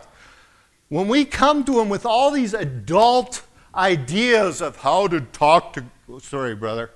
When 0.89 1.09
we 1.09 1.25
come 1.25 1.65
to 1.65 1.81
him 1.81 1.89
with 1.89 2.05
all 2.05 2.31
these 2.31 2.53
adult 2.53 3.43
ideas 3.77 4.61
of 4.61 4.77
how 4.77 5.09
to 5.09 5.21
talk 5.21 5.75
to, 5.75 5.85
sorry, 6.21 6.55
brother, 6.55 6.91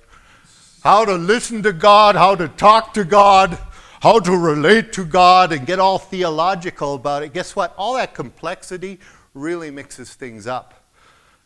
how 0.83 1.05
to 1.05 1.15
listen 1.15 1.61
to 1.63 1.73
God, 1.73 2.15
how 2.15 2.35
to 2.35 2.47
talk 2.47 2.93
to 2.93 3.03
God, 3.03 3.57
how 4.01 4.19
to 4.19 4.31
relate 4.31 4.93
to 4.93 5.05
God, 5.05 5.51
and 5.51 5.67
get 5.67 5.79
all 5.79 5.97
theological 5.97 6.95
about 6.95 7.23
it. 7.23 7.33
Guess 7.33 7.55
what? 7.55 7.73
All 7.77 7.95
that 7.95 8.13
complexity 8.13 8.99
really 9.33 9.71
mixes 9.71 10.13
things 10.13 10.47
up 10.47 10.85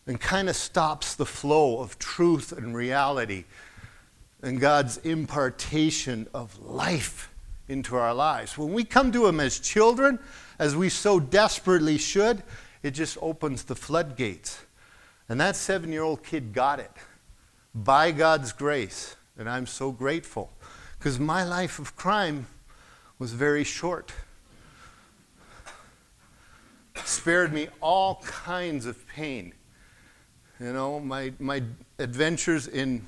and 0.06 0.20
kind 0.20 0.48
of 0.48 0.56
stops 0.56 1.14
the 1.14 1.26
flow 1.26 1.80
of 1.80 1.98
truth 1.98 2.52
and 2.52 2.76
reality 2.76 3.44
and 4.42 4.60
God's 4.60 4.98
impartation 4.98 6.28
of 6.34 6.60
life 6.60 7.30
into 7.68 7.96
our 7.96 8.12
lives. 8.12 8.58
When 8.58 8.72
we 8.72 8.84
come 8.84 9.10
to 9.12 9.26
Him 9.26 9.40
as 9.40 9.58
children, 9.58 10.18
as 10.58 10.76
we 10.76 10.90
so 10.90 11.18
desperately 11.18 11.96
should, 11.96 12.42
it 12.82 12.90
just 12.90 13.16
opens 13.22 13.64
the 13.64 13.74
floodgates. 13.74 14.63
And 15.28 15.40
that 15.40 15.56
seven 15.56 15.92
year 15.92 16.02
old 16.02 16.22
kid 16.22 16.52
got 16.52 16.80
it 16.80 16.90
by 17.74 18.12
God's 18.12 18.52
grace. 18.52 19.16
And 19.36 19.48
I'm 19.48 19.66
so 19.66 19.90
grateful 19.90 20.52
because 20.98 21.18
my 21.18 21.44
life 21.44 21.78
of 21.78 21.96
crime 21.96 22.46
was 23.18 23.32
very 23.32 23.64
short. 23.64 24.12
Spared 27.04 27.52
me 27.52 27.68
all 27.80 28.22
kinds 28.24 28.86
of 28.86 29.06
pain. 29.08 29.52
You 30.60 30.72
know, 30.72 31.00
my, 31.00 31.32
my 31.38 31.62
adventures 31.98 32.68
in 32.68 33.04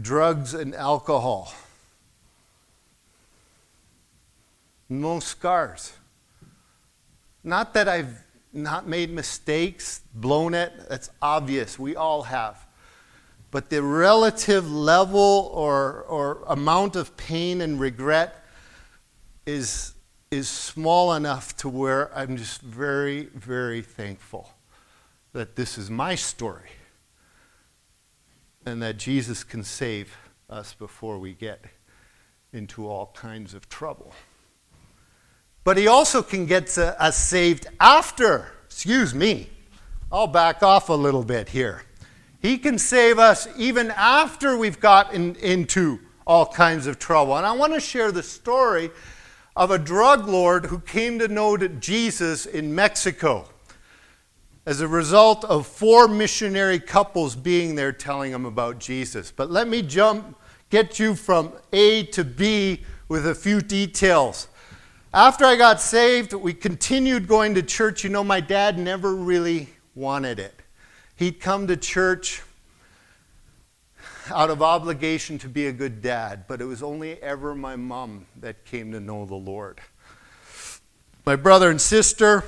drugs 0.00 0.54
and 0.54 0.74
alcohol. 0.74 1.54
No 4.88 5.20
scars. 5.20 5.92
Not 7.44 7.74
that 7.74 7.88
I've 7.88 8.25
not 8.52 8.88
made 8.88 9.10
mistakes, 9.10 10.00
blown 10.14 10.54
it. 10.54 10.72
That's 10.88 11.10
obvious. 11.20 11.78
We 11.78 11.96
all 11.96 12.22
have. 12.22 12.66
But 13.50 13.70
the 13.70 13.82
relative 13.82 14.70
level 14.70 15.50
or, 15.54 16.02
or 16.02 16.42
amount 16.46 16.96
of 16.96 17.16
pain 17.16 17.60
and 17.60 17.78
regret 17.78 18.44
is, 19.46 19.94
is 20.30 20.48
small 20.48 21.14
enough 21.14 21.56
to 21.58 21.68
where 21.68 22.14
I'm 22.16 22.36
just 22.36 22.60
very, 22.60 23.24
very 23.34 23.82
thankful 23.82 24.50
that 25.32 25.54
this 25.56 25.78
is 25.78 25.90
my 25.90 26.14
story 26.14 26.70
and 28.64 28.82
that 28.82 28.96
Jesus 28.96 29.44
can 29.44 29.62
save 29.62 30.16
us 30.50 30.74
before 30.74 31.18
we 31.18 31.32
get 31.32 31.64
into 32.52 32.88
all 32.88 33.12
kinds 33.14 33.54
of 33.54 33.68
trouble. 33.68 34.12
But 35.66 35.76
he 35.76 35.88
also 35.88 36.22
can 36.22 36.46
get 36.46 36.78
us 36.78 37.16
saved 37.16 37.66
after. 37.80 38.52
Excuse 38.66 39.12
me. 39.12 39.50
I'll 40.12 40.28
back 40.28 40.62
off 40.62 40.90
a 40.90 40.92
little 40.92 41.24
bit 41.24 41.48
here. 41.48 41.82
He 42.38 42.56
can 42.56 42.78
save 42.78 43.18
us 43.18 43.48
even 43.56 43.90
after 43.90 44.56
we've 44.56 44.78
gotten 44.78 45.34
into 45.34 45.98
all 46.24 46.46
kinds 46.46 46.86
of 46.86 47.00
trouble. 47.00 47.36
And 47.36 47.44
I 47.44 47.50
want 47.50 47.74
to 47.74 47.80
share 47.80 48.12
the 48.12 48.22
story 48.22 48.90
of 49.56 49.72
a 49.72 49.78
drug 49.78 50.28
lord 50.28 50.66
who 50.66 50.78
came 50.78 51.18
to 51.18 51.26
know 51.26 51.56
Jesus 51.56 52.46
in 52.46 52.72
Mexico 52.72 53.48
as 54.66 54.80
a 54.80 54.86
result 54.86 55.44
of 55.46 55.66
four 55.66 56.06
missionary 56.06 56.78
couples 56.78 57.34
being 57.34 57.74
there 57.74 57.90
telling 57.90 58.30
him 58.30 58.46
about 58.46 58.78
Jesus. 58.78 59.32
But 59.32 59.50
let 59.50 59.66
me 59.66 59.82
jump, 59.82 60.38
get 60.70 61.00
you 61.00 61.16
from 61.16 61.54
A 61.72 62.04
to 62.04 62.22
B 62.22 62.84
with 63.08 63.26
a 63.26 63.34
few 63.34 63.60
details. 63.60 64.46
After 65.16 65.46
I 65.46 65.56
got 65.56 65.80
saved, 65.80 66.34
we 66.34 66.52
continued 66.52 67.26
going 67.26 67.54
to 67.54 67.62
church. 67.62 68.04
You 68.04 68.10
know, 68.10 68.22
my 68.22 68.38
dad 68.38 68.78
never 68.78 69.14
really 69.14 69.70
wanted 69.94 70.38
it. 70.38 70.60
He'd 71.16 71.40
come 71.40 71.66
to 71.68 71.76
church 71.78 72.42
out 74.30 74.50
of 74.50 74.60
obligation 74.60 75.38
to 75.38 75.48
be 75.48 75.68
a 75.68 75.72
good 75.72 76.02
dad, 76.02 76.44
but 76.46 76.60
it 76.60 76.66
was 76.66 76.82
only 76.82 77.14
ever 77.22 77.54
my 77.54 77.76
mom 77.76 78.26
that 78.40 78.66
came 78.66 78.92
to 78.92 79.00
know 79.00 79.24
the 79.24 79.36
Lord. 79.36 79.80
My 81.24 81.34
brother 81.34 81.70
and 81.70 81.80
sister, 81.80 82.44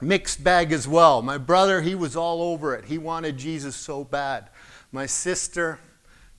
mixed 0.00 0.42
bag 0.42 0.72
as 0.72 0.88
well. 0.88 1.22
My 1.22 1.38
brother, 1.38 1.82
he 1.82 1.94
was 1.94 2.16
all 2.16 2.42
over 2.42 2.74
it. 2.74 2.86
He 2.86 2.98
wanted 2.98 3.36
Jesus 3.36 3.76
so 3.76 4.02
bad. 4.02 4.48
My 4.90 5.06
sister, 5.06 5.78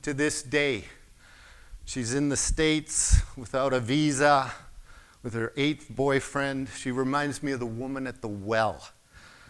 to 0.01 0.13
this 0.13 0.43
day, 0.43 0.83
she's 1.85 2.13
in 2.13 2.27
the 2.27 2.35
States 2.35 3.21
without 3.37 3.71
a 3.71 3.79
visa, 3.79 4.51
with 5.23 5.33
her 5.33 5.53
eighth 5.55 5.87
boyfriend. 5.89 6.69
She 6.75 6.91
reminds 6.91 7.41
me 7.41 7.51
of 7.51 7.59
the 7.59 7.65
woman 7.65 8.07
at 8.07 8.21
the 8.21 8.27
well 8.27 8.89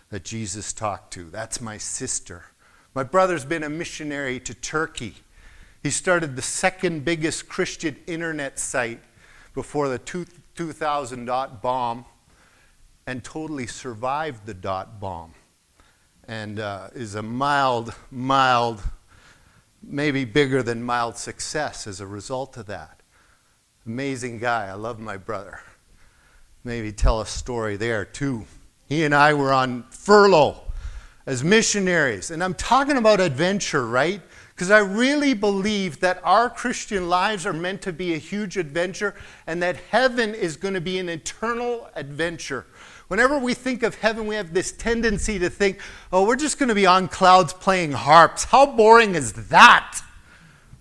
that 0.10 0.24
Jesus 0.24 0.74
talked 0.74 1.14
to. 1.14 1.30
That's 1.30 1.60
my 1.62 1.78
sister. 1.78 2.46
My 2.94 3.04
brother's 3.04 3.46
been 3.46 3.64
a 3.64 3.70
missionary 3.70 4.40
to 4.42 4.54
Turkey. 4.54 5.16
He 5.84 5.90
started 5.90 6.36
the 6.36 6.42
second 6.42 7.06
biggest 7.06 7.48
Christian 7.48 7.96
internet 8.08 8.60
site 8.60 9.00
before 9.54 9.90
the 9.90 10.00
2000 10.56 11.26
dot 11.26 11.62
bomb 11.62 12.06
and 13.06 13.24
totally 13.24 13.68
survived 13.68 14.46
the 14.46 14.54
dot 14.54 15.00
bomb 15.00 15.34
and 16.28 16.60
uh, 16.60 16.90
is 16.94 17.16
a 17.16 17.24
mild, 17.24 17.96
mild, 18.12 18.84
maybe 19.82 20.26
bigger 20.26 20.62
than 20.62 20.84
mild 20.84 21.18
success 21.18 21.88
as 21.88 22.02
a 22.02 22.08
result 22.08 22.58
of 22.58 22.66
that. 22.66 22.97
Amazing 23.88 24.40
guy. 24.40 24.68
I 24.68 24.74
love 24.74 25.00
my 25.00 25.16
brother. 25.16 25.62
Maybe 26.66 26.92
tell 26.92 27.22
a 27.22 27.26
story 27.26 27.78
there 27.78 28.04
too. 28.04 28.46
He 28.90 29.06
and 29.06 29.16
I 29.16 29.34
were 29.34 29.54
on 29.54 29.84
furlough 29.92 30.62
as 31.26 31.42
missionaries. 31.42 32.30
And 32.30 32.44
I'm 32.44 32.54
talking 32.54 32.98
about 32.98 33.22
adventure, 33.22 33.88
right? 33.88 34.20
Because 34.54 34.72
I 34.72 34.80
really 34.80 35.34
believe 35.34 36.02
that 36.02 36.20
our 36.26 36.50
Christian 36.50 37.08
lives 37.08 37.46
are 37.46 37.54
meant 37.54 37.82
to 37.84 37.94
be 37.94 38.14
a 38.14 38.18
huge 38.18 38.58
adventure 38.58 39.16
and 39.46 39.64
that 39.64 39.78
heaven 39.90 40.36
is 40.36 40.58
going 40.58 40.74
to 40.74 40.82
be 40.82 41.00
an 41.00 41.08
eternal 41.08 41.90
adventure. 41.96 42.66
Whenever 43.08 43.40
we 43.40 43.54
think 43.54 43.84
of 43.84 43.96
heaven, 43.96 44.28
we 44.28 44.36
have 44.36 44.54
this 44.54 44.74
tendency 44.74 45.40
to 45.40 45.50
think, 45.50 45.80
oh, 46.12 46.26
we're 46.26 46.36
just 46.36 46.60
going 46.60 46.68
to 46.68 46.76
be 46.76 46.86
on 46.86 47.08
clouds 47.08 47.54
playing 47.54 47.94
harps. 47.94 48.44
How 48.44 48.66
boring 48.66 49.16
is 49.16 49.32
that? 49.48 50.02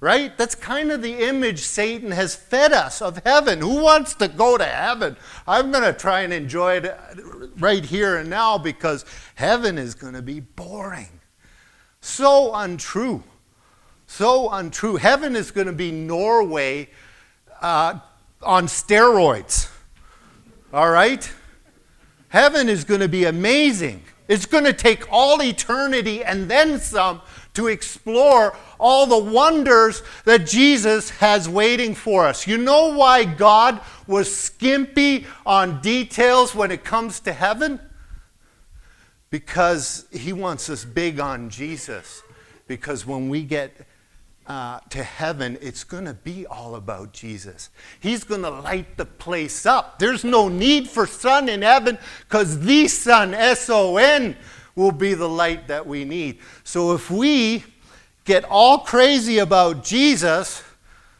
Right? 0.06 0.38
That's 0.38 0.54
kind 0.54 0.92
of 0.92 1.02
the 1.02 1.26
image 1.26 1.62
Satan 1.62 2.12
has 2.12 2.36
fed 2.36 2.72
us 2.72 3.02
of 3.02 3.20
heaven. 3.25 3.60
Who 3.60 3.82
wants 3.82 4.14
to 4.14 4.28
go 4.28 4.56
to 4.56 4.64
heaven? 4.64 5.16
I'm 5.48 5.72
going 5.72 5.82
to 5.82 5.92
try 5.92 6.20
and 6.20 6.32
enjoy 6.32 6.76
it 6.76 6.96
right 7.58 7.84
here 7.84 8.18
and 8.18 8.30
now 8.30 8.56
because 8.56 9.04
heaven 9.34 9.78
is 9.78 9.96
going 9.96 10.14
to 10.14 10.22
be 10.22 10.38
boring. 10.38 11.18
So 12.00 12.54
untrue. 12.54 13.25
So 14.06 14.48
untrue. 14.48 14.94
Heaven 14.94 15.34
is 15.34 15.50
going 15.50 15.66
to 15.66 15.72
be 15.72 15.90
Norway 15.90 16.88
uh, 17.60 17.99
on 18.45 18.69
steroids. 18.69 19.69
All 20.73 20.88
right? 20.88 21.28
Heaven 22.28 22.69
is 22.69 22.84
going 22.84 23.00
to 23.00 23.08
be 23.08 23.25
amazing. 23.25 24.04
It's 24.28 24.47
going 24.47 24.66
to 24.66 24.73
take 24.73 25.10
all 25.10 25.42
eternity 25.42 26.23
and 26.23 26.49
then 26.49 26.78
some 26.78 27.23
to 27.56 27.66
explore 27.69 28.56
all 28.78 29.06
the 29.06 29.19
wonders 29.19 30.02
that 30.25 30.47
Jesus 30.47 31.10
has 31.10 31.49
waiting 31.49 31.95
for 31.95 32.26
us. 32.26 32.47
You 32.47 32.58
know 32.58 32.95
why 32.95 33.25
God 33.25 33.80
was 34.06 34.34
skimpy 34.34 35.26
on 35.45 35.80
details 35.80 36.54
when 36.54 36.71
it 36.71 36.84
comes 36.84 37.21
to 37.21 37.32
heaven? 37.32 37.80
Because 39.30 40.06
he 40.12 40.32
wants 40.32 40.71
us 40.71 40.84
big 40.84 41.19
on 41.19 41.50
Jesus. 41.50 42.23
Because 42.66 43.06
when 43.06 43.28
we 43.28 43.42
get 43.42 43.73
uh, 44.47 44.78
to 44.90 45.02
heaven, 45.02 45.58
it's 45.60 45.82
going 45.82 46.04
to 46.04 46.14
be 46.14 46.47
all 46.47 46.76
about 46.76 47.12
Jesus. 47.12 47.71
He's 47.99 48.23
going 48.23 48.42
to 48.42 48.50
light 48.50 48.97
the 48.97 49.04
place 49.04 49.66
up. 49.66 49.99
There's 49.99 50.25
no 50.25 50.49
need 50.49 50.88
for 50.88 51.06
sun 51.06 51.49
in 51.49 51.62
heaven 51.62 51.99
because 52.21 52.60
the 52.60 52.86
sun, 52.86 53.34
S 53.34 53.69
O 53.69 53.97
N, 53.97 54.36
will 54.76 54.93
be 54.93 55.15
the 55.15 55.28
light 55.28 55.67
that 55.67 55.86
we 55.86 56.04
need. 56.04 56.39
So 56.62 56.93
if 56.93 57.10
we 57.10 57.65
get 58.25 58.45
all 58.45 58.78
crazy 58.80 59.39
about 59.39 59.82
Jesus, 59.82 60.62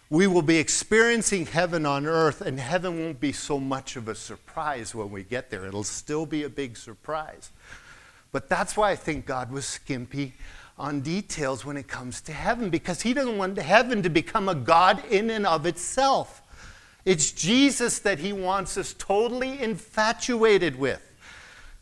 we 0.09 0.29
will 0.29 0.43
be 0.43 0.59
experiencing 0.59 1.47
heaven 1.47 1.85
on 1.85 2.07
earth, 2.07 2.41
and 2.41 2.61
heaven 2.61 3.01
won't 3.01 3.19
be 3.19 3.33
so 3.33 3.59
much 3.59 3.97
of 3.97 4.07
a 4.07 4.15
surprise 4.15 4.95
when 4.95 5.11
we 5.11 5.25
get 5.25 5.51
there. 5.51 5.67
It'll 5.67 5.83
still 5.83 6.27
be 6.27 6.45
a 6.45 6.49
big 6.49 6.77
surprise. 6.77 7.51
But 8.31 8.49
that's 8.49 8.77
why 8.77 8.91
I 8.91 8.97
think 8.97 9.27
God 9.27 9.51
was 9.51 9.67
skimpy 9.67 10.35
on 10.79 11.01
details 11.01 11.65
when 11.65 11.77
it 11.77 11.89
comes 11.89 12.21
to 12.21 12.33
heaven, 12.33 12.71
because 12.71 13.03
He 13.03 13.15
doesn't 13.15 13.39
want 13.39 13.59
heaven 13.59 14.03
to 14.03 14.11
become 14.11 14.49
a 14.49 14.55
God 14.55 15.03
in 15.11 15.31
and 15.31 15.47
of 15.47 15.67
itself. 15.67 16.43
It's 17.05 17.33
Jesus 17.33 17.99
that 18.01 18.19
He 18.19 18.33
wants 18.33 18.77
us 18.77 18.95
totally 18.99 19.61
infatuated 19.61 20.79
with. 20.79 21.01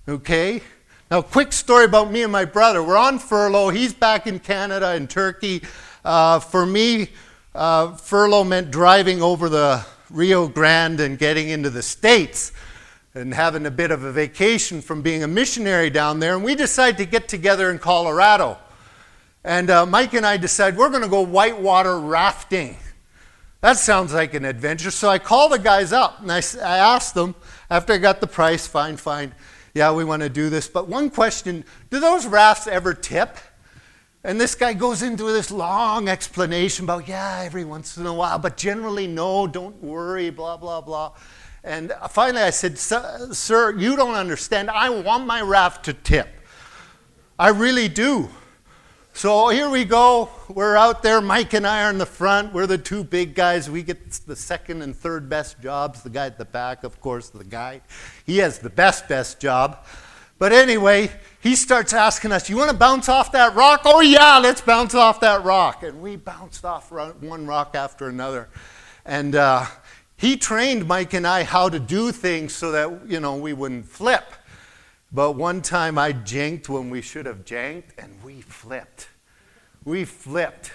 Okay? 0.09 0.63
Now, 1.11 1.21
quick 1.21 1.53
story 1.53 1.85
about 1.85 2.11
me 2.11 2.23
and 2.23 2.33
my 2.33 2.47
brother. 2.47 2.83
We're 2.83 2.97
on 2.97 3.19
furlough. 3.19 3.69
He's 3.69 3.93
back 3.93 4.27
in 4.27 4.39
Canada 4.39 4.93
and 4.93 5.09
Turkey. 5.09 5.63
Uh, 6.03 6.39
for 6.39 6.65
me, 6.65 7.11
uh, 7.55 7.95
furlough 7.95 8.43
meant 8.43 8.71
driving 8.71 9.21
over 9.21 9.51
the 9.51 9.85
Rio 10.09 10.49
Grande 10.49 11.01
and 11.01 11.19
getting 11.19 11.51
into 11.51 11.69
the 11.69 11.83
States 11.83 12.53
and 13.15 13.35
having 13.35 13.67
a 13.67 13.71
bit 13.71 13.91
of 13.91 14.03
a 14.03 14.13
vacation 14.13 14.81
from 14.81 15.03
being 15.03 15.23
a 15.23 15.29
missionary 15.29 15.91
down 15.91 16.21
there. 16.21 16.37
And 16.37 16.43
we 16.43 16.55
decided 16.55 16.97
to 16.97 17.05
get 17.05 17.29
together 17.29 17.71
in 17.71 17.79
Colorado. 17.79 18.57
And 19.45 19.69
uh, 19.69 19.85
Mike 19.85 20.15
and 20.15 20.25
I 20.25 20.39
decided 20.39 20.79
we're 20.79 20.89
going 20.89 21.03
to 21.03 21.09
go 21.09 21.21
whitewater 21.21 22.01
rafting. 22.01 22.79
That 23.61 23.77
sounds 23.77 24.15
like 24.15 24.33
an 24.33 24.47
adventure. 24.47 24.91
So 24.91 25.11
I 25.11 25.19
called 25.19 25.53
the 25.53 25.59
guys 25.59 25.93
up 25.93 26.23
and 26.23 26.33
I, 26.33 26.39
I 26.63 26.79
asked 26.79 27.13
them, 27.13 27.35
after 27.69 27.93
I 27.93 27.99
got 27.99 28.23
the 28.23 28.27
price, 28.27 28.67
fine, 28.67 28.97
fine 28.97 29.35
yeah, 29.75 29.93
we 29.93 30.05
want 30.05 30.23
to 30.23 30.29
do 30.29 30.49
this. 30.49 30.69
But 30.69 30.89
one 30.89 31.11
question 31.11 31.65
do 31.91 32.01
those 32.01 32.27
rafts 32.27 32.67
ever 32.67 32.95
tip? 32.95 33.37
And 34.23 34.41
this 34.41 34.55
guy 34.55 34.73
goes 34.73 35.03
into 35.03 35.25
this 35.25 35.51
long 35.51 36.09
explanation 36.09 36.85
about, 36.85 37.07
yeah, 37.07 37.43
every 37.45 37.65
once 37.65 37.99
in 37.99 38.07
a 38.07 38.15
while, 38.15 38.39
but 38.39 38.57
generally, 38.57 39.07
no, 39.07 39.47
don't 39.47 39.83
worry, 39.83 40.31
blah, 40.31 40.57
blah, 40.57 40.81
blah. 40.81 41.13
And 41.63 41.93
finally, 42.09 42.43
I 42.43 42.51
said, 42.51 42.79
Sir, 42.79 43.75
you 43.77 43.97
don't 43.97 44.15
understand. 44.15 44.71
I 44.71 44.89
want 44.89 45.27
my 45.27 45.43
raft 45.43 45.85
to 45.87 45.93
tip. 45.93 46.29
I 47.39 47.49
really 47.49 47.89
do. 47.89 48.31
So 49.17 49.49
here 49.49 49.71
we 49.71 49.85
go. 49.85 50.29
We're 50.49 50.75
out 50.75 51.05
there. 51.05 51.21
Mike 51.21 51.55
and 51.55 51.65
I 51.65 51.85
are 51.85 51.91
in 51.91 51.99
the 51.99 52.05
front. 52.05 52.53
We're 52.53 52.67
the 52.67 52.77
two 52.77 53.05
big 53.05 53.37
guys. 53.37 53.71
We 53.71 53.85
get 53.85 54.11
the 54.11 54.35
second 54.35 54.83
and 54.83 54.95
third 54.95 55.29
best 55.29 55.63
jobs. 55.63 56.03
The 56.03 56.11
guy 56.11 56.27
at 56.27 56.37
the 56.37 56.45
back, 56.45 56.83
of 56.83 57.01
course, 57.01 57.29
the 57.31 57.45
guy. 57.45 57.81
He 58.27 58.39
has 58.39 58.59
the 58.59 58.71
best, 58.71 59.09
best 59.09 59.39
job. 59.39 59.87
But 60.41 60.53
anyway, 60.53 61.13
he 61.41 61.55
starts 61.55 61.93
asking 61.93 62.33
us, 62.33 62.51
You 62.51 62.57
want 62.57 62.73
to 62.73 62.77
bounce 62.77 63.09
off 63.09 63.31
that 63.33 63.55
rock? 63.55 63.83
Oh, 63.85 64.01
yeah, 64.01 64.39
let's 64.39 64.61
bounce 64.61 64.97
off 64.97 65.21
that 65.21 65.45
rock. 65.45 65.85
And 65.85 66.03
we 66.03 66.17
bounced 66.17 66.65
off 66.65 66.91
one 66.91 67.47
rock 67.47 67.77
after 67.77 68.09
another. 68.09 68.49
And 69.07 69.37
uh, 69.37 69.67
he 70.17 70.37
trained 70.37 70.89
Mike 70.89 71.15
and 71.15 71.25
I 71.25 71.45
how 71.45 71.69
to 71.69 71.79
do 71.79 72.11
things 72.11 72.53
so 72.53 72.73
that, 72.73 73.09
you 73.09 73.21
know, 73.21 73.37
we 73.37 73.53
wouldn't 73.53 73.87
flip. 73.87 74.25
But 75.15 75.33
one 75.33 75.63
time 75.63 75.97
I 75.97 76.11
jinked 76.11 76.69
when 76.69 76.91
we 76.91 77.01
should 77.01 77.27
have 77.27 77.45
janked, 77.45 77.93
and 77.99 78.13
we 78.25 78.41
flipped. 78.41 79.07
We 79.85 80.05
flipped. 80.05 80.73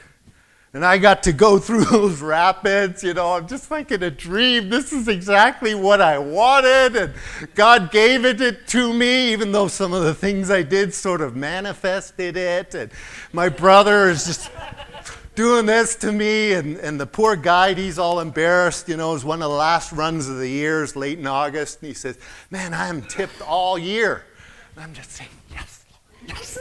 And 0.74 0.86
I 0.86 0.98
got 0.98 1.24
to 1.24 1.34
go 1.34 1.60
through 1.60 1.84
those 1.86 2.22
rapids, 2.22 3.04
you 3.04 3.14
know, 3.14 3.34
I'm 3.34 3.50
just 3.50 3.70
like 3.70 3.92
in 3.92 4.02
a 4.02 4.10
dream. 4.10 4.70
This 4.70 4.94
is 4.94 5.10
exactly 5.10 5.76
what 5.76 6.00
I 6.00 6.20
wanted, 6.20 6.96
and 6.96 7.14
God 7.54 7.92
gave 7.92 8.24
it 8.24 8.66
to 8.68 8.94
me, 8.94 9.34
even 9.34 9.52
though 9.52 9.68
some 9.68 9.92
of 9.92 10.04
the 10.04 10.14
things 10.14 10.50
I 10.50 10.64
did 10.64 10.94
sort 10.94 11.20
of 11.20 11.36
manifested 11.36 12.38
it. 12.38 12.74
And 12.74 12.92
my 13.34 13.50
brother 13.50 14.10
is 14.10 14.26
just 14.26 14.52
doing 15.36 15.66
this 15.66 15.98
to 15.98 16.14
me, 16.14 16.54
and, 16.54 16.78
and 16.78 16.98
the 16.98 17.08
poor 17.08 17.36
guide, 17.36 17.78
he's 17.78 18.00
all 18.00 18.22
embarrassed, 18.22 18.88
you 18.88 18.96
know, 18.96 19.14
it's 19.16 19.26
one 19.26 19.42
of 19.42 19.50
the 19.50 19.58
last 19.58 19.92
runs 19.92 20.30
of 20.30 20.38
the 20.38 20.48
years, 20.48 20.96
late 20.96 21.20
in 21.20 21.28
August, 21.28 21.80
and 21.82 21.90
he 21.90 21.94
says, 21.94 22.18
Man, 22.50 22.74
I 22.74 22.88
am 22.88 23.02
tipped 23.02 23.42
all 23.42 23.78
year. 23.78 24.24
I'm 24.80 24.94
just 24.94 25.12
saying, 25.12 25.30
yes, 25.52 25.86
yes. 26.26 26.58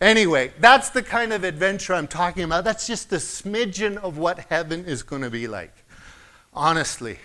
Anyway, 0.00 0.52
that's 0.60 0.90
the 0.90 1.02
kind 1.02 1.32
of 1.32 1.44
adventure 1.44 1.92
I'm 1.92 2.06
talking 2.06 2.44
about. 2.44 2.64
That's 2.64 2.86
just 2.86 3.12
a 3.12 3.16
smidgen 3.16 3.96
of 3.96 4.16
what 4.16 4.38
heaven 4.48 4.84
is 4.84 5.02
going 5.02 5.22
to 5.22 5.30
be 5.30 5.48
like. 5.48 5.74
Honestly. 6.54 7.18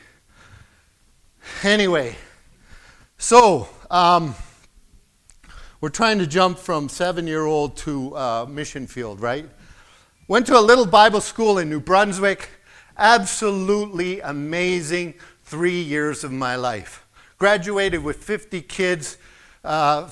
Anyway, 1.61 2.15
so 3.17 3.69
um, 3.91 4.35
we're 5.81 5.89
trying 5.89 6.17
to 6.19 6.27
jump 6.27 6.57
from 6.57 6.89
seven 6.89 7.27
year 7.27 7.45
old 7.45 7.77
to 7.77 8.15
uh, 8.17 8.45
mission 8.49 8.87
field, 8.87 9.21
right? 9.21 9.47
Went 10.27 10.47
to 10.47 10.57
a 10.57 10.61
little 10.61 10.85
Bible 10.85 11.21
school 11.21 11.57
in 11.57 11.69
New 11.69 11.79
Brunswick. 11.79 12.49
Absolutely 12.97 14.19
amazing 14.21 15.13
three 15.43 15.81
years 15.81 16.23
of 16.23 16.31
my 16.31 16.55
life. 16.55 17.02
Graduated 17.43 18.01
with 18.01 18.23
50 18.23 18.61
kids. 18.61 19.17
Uh, 19.65 20.09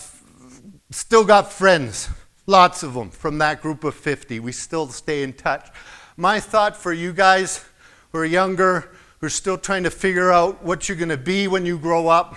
still 0.90 1.24
got 1.24 1.50
friends, 1.50 2.10
lots 2.46 2.84
of 2.84 2.94
them 2.94 3.10
from 3.10 3.38
that 3.38 3.62
group 3.62 3.86
of 3.86 3.96
50. 3.96 4.42
We 4.42 4.52
still 4.52 4.90
stay 4.90 5.24
in 5.24 5.32
touch. 5.32 5.70
My 6.18 6.42
thought 6.42 6.76
for 6.76 6.92
you 6.92 7.14
guys 7.14 7.64
who 8.12 8.18
are 8.18 8.26
younger, 8.26 8.92
who 9.20 9.28
are 9.28 9.30
still 9.30 9.58
trying 9.58 9.84
to 9.84 9.90
figure 9.90 10.30
out 10.30 10.62
what 10.62 10.90
you're 10.90 10.98
going 10.98 11.08
to 11.08 11.16
be 11.16 11.48
when 11.48 11.66
you 11.66 11.78
grow 11.78 12.10
up, 12.10 12.36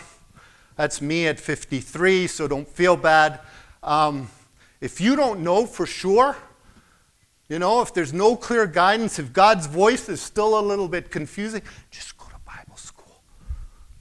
that's 0.77 1.03
me 1.03 1.27
at 1.27 1.41
53, 1.41 2.29
so 2.29 2.47
don't 2.47 2.69
feel 2.69 2.97
bad. 2.97 3.41
Um, 3.83 4.31
if 4.81 5.01
you 5.01 5.17
don't 5.17 5.41
know 5.41 5.67
for 5.67 5.87
sure, 5.87 6.37
you 7.49 7.59
know, 7.59 7.83
if 7.83 7.93
there's 7.93 8.13
no 8.13 8.37
clear 8.37 8.65
guidance, 8.69 9.19
if 9.19 9.33
God's 9.33 9.67
voice 9.67 10.09
is 10.09 10.21
still 10.23 10.57
a 10.57 10.63
little 10.63 10.87
bit 10.87 11.11
confusing, 11.11 11.63
just 11.91 12.17
go 12.17 12.27
to 12.27 12.39
Bible 12.47 12.77
school. 12.77 12.95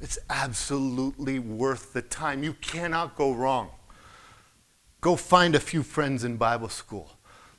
It's 0.04 0.20
absolutely 0.30 1.40
worth 1.40 1.94
the 1.94 2.02
time. 2.02 2.44
You 2.44 2.56
cannot 2.56 3.16
go 3.16 3.32
wrong. 3.32 3.70
Go 5.00 5.16
find 5.16 5.56
a 5.56 5.62
few 5.62 5.82
friends 5.82 6.26
in 6.26 6.36
Bible 6.36 6.68
school. 6.68 7.10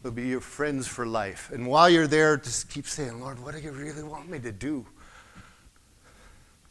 They'll 0.03 0.13
be 0.13 0.29
your 0.29 0.43
friends 0.43 0.87
for 0.87 1.07
life. 1.07 1.51
And 1.55 1.67
while 1.67 1.89
you're 1.89 2.07
there, 2.07 2.37
just 2.37 2.69
keep 2.69 2.87
saying, 2.87 3.19
Lord, 3.19 3.43
what 3.43 3.55
do 3.55 3.63
you 3.63 3.71
really 3.71 4.03
want 4.03 4.29
me 4.29 4.39
to 4.41 4.53
do? 4.53 4.85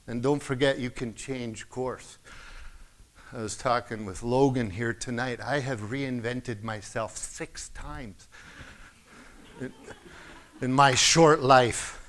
And 0.06 0.22
don't 0.22 0.44
forget, 0.44 0.78
you 0.78 0.92
can 0.92 1.16
change 1.16 1.68
course. 1.70 2.20
I 3.34 3.42
was 3.42 3.58
talking 3.58 4.06
with 4.06 4.22
Logan 4.22 4.70
here 4.70 4.94
tonight. 4.94 5.40
I 5.42 5.60
have 5.60 5.90
reinvented 5.90 6.62
myself 6.62 7.18
six 7.18 7.70
times 7.70 8.28
in, 9.60 9.74
in 10.62 10.72
my 10.72 10.94
short 10.94 11.42
life 11.42 12.03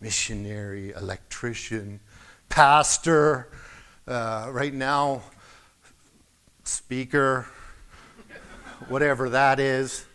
missionary, 0.00 0.92
electrician, 0.92 2.00
pastor, 2.48 3.48
uh, 4.08 4.48
right 4.50 4.72
now, 4.72 5.22
speaker, 6.64 7.46
whatever 8.88 9.28
that 9.28 9.60
is. 9.60 10.06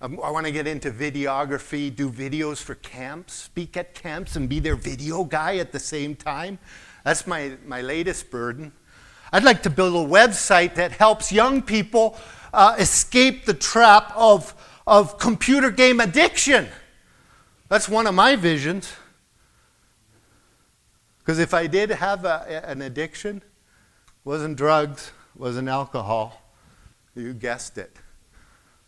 Um, 0.00 0.20
I 0.22 0.30
want 0.30 0.46
to 0.46 0.52
get 0.52 0.66
into 0.66 0.92
videography, 0.92 1.94
do 1.94 2.10
videos 2.10 2.62
for 2.62 2.76
camps, 2.76 3.32
speak 3.34 3.76
at 3.76 3.94
camps, 3.94 4.36
and 4.36 4.48
be 4.48 4.60
their 4.60 4.76
video 4.76 5.24
guy 5.24 5.56
at 5.56 5.72
the 5.72 5.80
same 5.80 6.14
time. 6.14 6.58
That's 7.02 7.26
my, 7.26 7.52
my 7.66 7.80
latest 7.80 8.30
burden. 8.30 8.72
I'd 9.32 9.42
like 9.42 9.62
to 9.64 9.70
build 9.70 9.94
a 9.94 10.08
website 10.08 10.74
that 10.76 10.92
helps 10.92 11.32
young 11.32 11.62
people 11.62 12.16
uh, 12.52 12.76
escape 12.78 13.44
the 13.44 13.54
trap 13.54 14.12
of, 14.14 14.54
of 14.86 15.18
computer 15.18 15.70
game 15.70 15.98
addiction. 16.00 16.68
That's 17.68 17.88
one 17.88 18.06
of 18.06 18.14
my 18.14 18.34
visions. 18.34 18.92
Because 21.18 21.38
if 21.38 21.52
I 21.52 21.66
did 21.66 21.90
have 21.90 22.24
a, 22.24 22.64
an 22.66 22.80
addiction, 22.80 23.42
wasn't 24.24 24.56
drugs, 24.56 25.12
wasn't 25.36 25.68
alcohol, 25.68 26.40
you 27.14 27.34
guessed 27.34 27.76
it. 27.76 27.94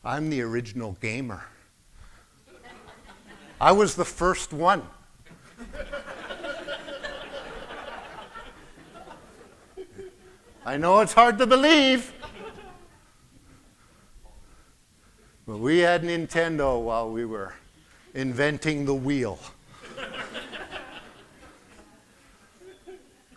I'm 0.03 0.31
the 0.31 0.40
original 0.40 0.97
gamer. 1.03 1.45
I 3.61 3.73
was 3.73 3.95
the 3.95 4.07
first 4.07 4.55
one. 4.55 4.83
I 10.64 10.79
know 10.79 11.01
it's 11.01 11.12
hard 11.12 11.37
to 11.38 11.47
believe. 11.47 12.14
But 15.47 15.59
we 15.59 15.81
had 15.81 16.03
Nintendo 16.03 16.81
while 16.81 17.11
we 17.11 17.27
were 17.27 17.55
inventing 18.14 18.85
the 18.85 18.94
wheel. 18.94 19.38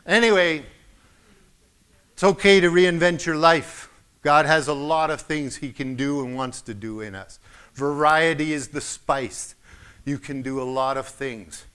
anyway, 0.06 0.66
it's 2.14 2.24
okay 2.24 2.60
to 2.60 2.70
reinvent 2.70 3.26
your 3.26 3.36
life. 3.36 3.90
God 4.22 4.46
has 4.46 4.68
a 4.68 4.74
lot 4.74 5.10
of 5.10 5.22
things 5.22 5.58
He 5.58 5.72
can 5.72 5.96
do 5.96 6.24
and 6.24 6.36
wants 6.36 6.62
to 6.62 6.74
do 6.74 7.02
in 7.02 7.16
us. 7.16 7.40
Variety 7.74 8.54
is 8.54 8.70
the 8.70 8.82
spice. 8.82 9.56
You 10.06 10.18
can 10.18 10.42
do 10.42 10.62
a 10.62 10.64
lot 10.64 10.98
of 10.98 11.08
things. 11.08 11.66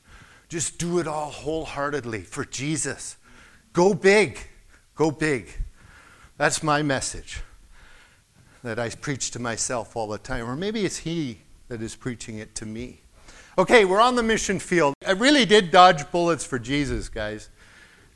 Just 0.49 0.79
do 0.79 0.99
it 0.99 1.07
all 1.07 1.31
wholeheartedly 1.31 2.23
for 2.23 2.45
Jesus. 2.45 3.17
Go 3.73 3.93
big. 3.93 4.39
Go 4.95 5.11
big. 5.11 5.49
That's 6.39 6.63
my 6.63 6.83
message 6.83 7.43
that 8.63 8.79
I 8.79 8.89
preach 8.91 9.31
to 9.33 9.39
myself 9.39 9.95
all 9.97 10.09
the 10.09 10.19
time. 10.19 10.49
Or 10.49 10.57
maybe 10.57 10.85
it's 10.85 10.99
He 10.99 11.41
that 11.69 11.83
is 11.83 11.95
preaching 11.95 12.39
it 12.39 12.55
to 12.57 12.67
me. 12.67 13.01
Okay, 13.57 13.85
we're 13.85 14.01
on 14.01 14.17
the 14.17 14.23
mission 14.23 14.59
field. 14.59 14.95
I 15.07 15.13
really 15.13 15.45
did 15.45 15.71
dodge 15.71 16.11
bullets 16.11 16.45
for 16.45 16.59
Jesus, 16.59 17.09
guys. 17.09 17.51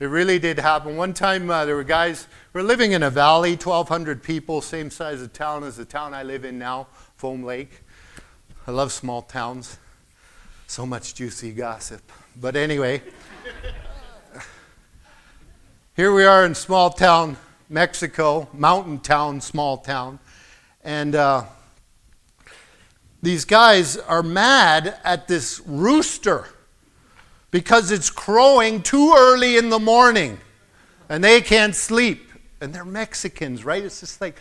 It 0.01 0.07
really 0.07 0.39
did 0.39 0.59
happen. 0.59 0.97
One 0.97 1.15
time 1.15 1.51
uh, 1.51 1.65
there 1.65 1.77
were 1.77 1.85
guys, 1.85 2.27
we 2.53 2.61
are 2.61 2.65
living 2.65 2.93
in 2.93 3.03
a 3.03 3.11
valley, 3.11 3.53
1,200 3.53 4.23
people, 4.23 4.61
same 4.61 4.91
size 4.91 5.23
of 5.23 5.33
town 5.33 5.65
as 5.65 5.77
the 5.77 5.85
town 5.85 6.15
I 6.15 6.23
live 6.23 6.45
in 6.45 6.59
now, 6.59 6.89
Foam 7.17 7.45
Lake. 7.45 7.83
I 8.67 8.71
love 8.71 8.93
small 8.93 9.23
towns. 9.23 9.79
So 10.67 10.87
much 10.87 11.15
juicy 11.15 11.53
gossip. 11.53 12.03
But 12.41 12.57
anyway, 12.57 13.03
here 15.97 16.13
we 16.15 16.25
are 16.25 16.47
in 16.47 16.55
small 16.55 16.91
town, 16.91 17.37
Mexico, 17.69 18.49
mountain 18.53 18.99
town, 19.01 19.41
small 19.41 19.79
town. 19.79 20.19
And 20.83 21.15
uh, 21.15 21.45
these 23.23 23.45
guys 23.45 23.97
are 23.97 24.23
mad 24.23 24.99
at 25.05 25.29
this 25.29 25.63
rooster 25.65 26.49
because 27.53 27.93
it's 27.93 28.11
crowing 28.11 28.83
too 28.83 29.15
early 29.17 29.57
in 29.57 29.71
the 29.71 29.79
morning 29.79 30.39
and 31.09 31.23
they 31.23 31.41
can't 31.41 31.75
sleep. 31.75 32.31
And 32.61 32.75
they're 32.75 32.85
Mexicans, 32.85 33.65
right? 33.65 33.83
It's 33.83 34.01
just 34.01 34.21
like, 34.21 34.37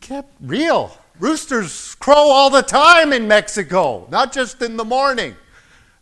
get 0.00 0.28
real. 0.40 0.96
Roosters 1.20 1.94
crow 1.96 2.14
all 2.14 2.50
the 2.50 2.62
time 2.62 3.12
in 3.12 3.28
Mexico, 3.28 4.08
not 4.10 4.32
just 4.32 4.60
in 4.62 4.76
the 4.76 4.84
morning. 4.84 5.36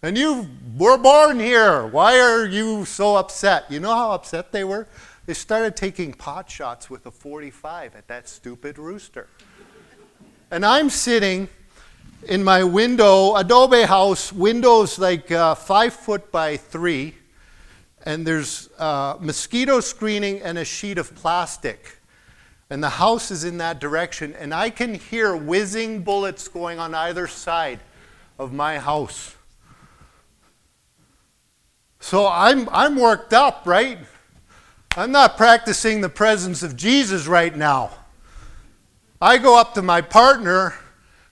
And 0.03 0.17
you 0.17 0.49
were 0.79 0.97
born 0.97 1.39
here. 1.39 1.87
Why 1.87 2.19
are 2.19 2.47
you 2.47 2.87
so 2.87 3.17
upset? 3.17 3.71
You 3.71 3.81
know 3.81 3.95
how 3.95 4.13
upset 4.13 4.51
they 4.51 4.65
were? 4.65 4.89
They 5.27 5.35
started 5.35 5.77
taking 5.77 6.13
pot 6.13 6.51
shots 6.51 6.89
with 6.89 7.07
a 7.07 7.11
45 7.11 7.95
at 7.95 8.09
that 8.09 8.29
stupid 8.29 8.79
rooster. 8.79 9.29
And 10.51 10.67
I'm 10.67 10.91
sitting 10.91 11.49
in 12.25 12.45
my 12.45 12.63
window, 12.63 13.35
adobe 13.35 13.83
house, 13.83 14.33
windows 14.33 14.99
like 14.99 15.31
uh, 15.31 15.55
five 15.55 15.93
foot 15.93 16.31
by 16.31 16.57
three, 16.57 17.15
and 18.05 18.27
there's 18.27 18.69
uh, 18.79 19.17
mosquito 19.21 19.81
screening 19.81 20.41
and 20.43 20.59
a 20.59 20.65
sheet 20.65 20.99
of 20.99 21.15
plastic. 21.15 21.99
And 22.71 22.83
the 22.83 22.91
house 22.91 23.31
is 23.31 23.45
in 23.45 23.59
that 23.59 23.81
direction, 23.81 24.35
and 24.35 24.55
I 24.55 24.71
can 24.71 24.95
hear 24.95 25.37
whizzing 25.37 26.03
bullets 26.03 26.49
going 26.49 26.79
on 26.79 26.95
either 26.95 27.27
side 27.27 27.81
of 28.39 28.53
my 28.53 28.79
house. 28.79 29.35
So 32.01 32.27
I'm, 32.27 32.69
I'm 32.71 32.97
worked 32.97 33.33
up, 33.33 33.63
right? 33.67 33.99
I'm 34.97 35.13
not 35.13 35.37
practicing 35.37 36.01
the 36.01 36.09
presence 36.09 36.63
of 36.63 36.77
Jesus 36.77 37.27
right 37.27 37.55
now. 37.55 37.91
I 39.21 39.39
go 39.39 39.59
up 39.59 39.75
to 39.75 39.83
my 39.83 40.01
partner 40.01 40.75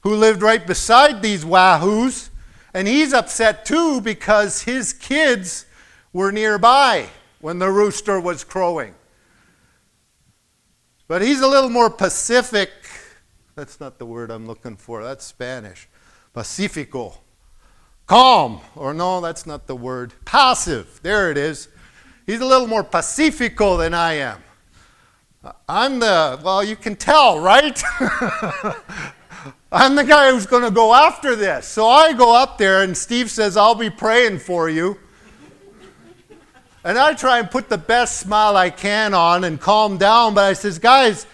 who 0.01 0.15
lived 0.15 0.43
right 0.43 0.67
beside 0.67 1.23
these 1.23 1.45
wahoos, 1.45 2.31
and 2.73 2.89
he's 2.89 3.13
upset 3.13 3.65
too 3.65 4.01
because 4.01 4.63
his 4.63 4.93
kids 4.93 5.67
were 6.13 6.33
nearby 6.33 7.09
when 7.41 7.59
the 7.59 7.71
rooster 7.71 8.21
was 8.21 8.45
crowing. 8.45 8.95
But 11.09 11.23
he's 11.23 11.41
a 11.41 11.49
little 11.49 11.71
more 11.71 11.91
pacific. 11.91 12.71
That's 13.57 13.81
not 13.81 13.99
the 13.99 14.07
word 14.07 14.31
I'm 14.31 14.47
looking 14.47 14.77
for, 14.77 15.03
that's 15.03 15.25
Spanish. 15.25 15.89
Pacifico. 16.33 17.19
Calm, 18.07 18.61
or 18.75 18.95
no, 18.95 19.21
that's 19.21 19.47
not 19.47 19.67
the 19.67 19.77
word. 19.77 20.15
Passive. 20.25 21.01
There 21.03 21.31
it 21.31 21.39
is. 21.39 21.69
He's 22.27 22.41
a 22.41 22.47
little 22.47 22.67
more 22.67 22.85
pacifico 22.85 23.77
than 23.77 23.95
I 23.95 24.15
am. 24.15 24.43
I'm 25.69 26.01
the, 26.01 26.39
well, 26.45 26.63
you 26.63 26.77
can 26.77 26.97
tell, 26.97 27.41
right? 27.41 27.83
I'm 29.73 29.95
the 29.95 30.05
guy 30.05 30.31
who's 30.31 30.47
going 30.47 30.65
to 30.65 30.71
go 30.71 30.95
after 30.95 31.37
this. 31.37 31.67
So 31.67 31.87
I 31.87 32.13
go 32.13 32.35
up 32.35 32.59
there, 32.59 32.83
and 32.83 32.97
Steve 32.97 33.31
says, 33.31 33.57
I'll 33.57 33.75
be 33.75 33.91
praying 33.91 34.41
for 34.41 34.69
you. 34.69 34.99
And 36.83 36.99
I 36.99 37.15
try 37.15 37.39
and 37.39 37.51
put 37.51 37.69
the 37.69 37.79
best 37.79 38.21
smile 38.21 38.57
I 38.57 38.71
can 38.71 39.15
on 39.15 39.45
and 39.45 39.61
calm 39.61 39.99
down, 39.99 40.35
but 40.35 40.45
I 40.45 40.55
says, 40.55 40.79
guys, 40.79 41.27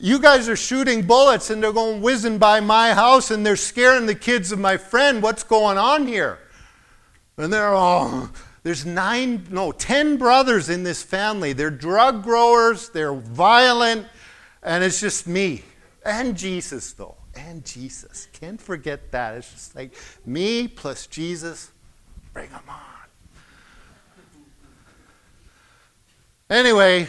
You 0.00 0.20
guys 0.20 0.48
are 0.48 0.54
shooting 0.54 1.02
bullets 1.02 1.50
and 1.50 1.60
they're 1.60 1.72
going 1.72 2.00
whizzing 2.00 2.38
by 2.38 2.60
my 2.60 2.94
house 2.94 3.32
and 3.32 3.44
they're 3.44 3.56
scaring 3.56 4.06
the 4.06 4.14
kids 4.14 4.52
of 4.52 4.58
my 4.60 4.76
friend. 4.76 5.20
What's 5.20 5.42
going 5.42 5.76
on 5.76 6.06
here? 6.06 6.38
And 7.36 7.52
they're 7.52 7.74
all, 7.74 8.30
there's 8.62 8.86
nine, 8.86 9.48
no, 9.50 9.72
ten 9.72 10.16
brothers 10.16 10.68
in 10.68 10.84
this 10.84 11.02
family. 11.02 11.52
They're 11.52 11.70
drug 11.70 12.22
growers, 12.22 12.90
they're 12.90 13.12
violent, 13.12 14.06
and 14.62 14.84
it's 14.84 15.00
just 15.00 15.26
me. 15.26 15.64
And 16.04 16.36
Jesus, 16.36 16.92
though. 16.92 17.17
And 17.46 17.64
Jesus. 17.64 18.28
Can't 18.32 18.60
forget 18.60 19.12
that. 19.12 19.36
It's 19.36 19.50
just 19.52 19.76
like 19.76 19.94
me 20.26 20.66
plus 20.66 21.06
Jesus. 21.06 21.70
Bring 22.32 22.50
them 22.50 22.62
on. 22.68 22.76
Anyway, 26.50 27.08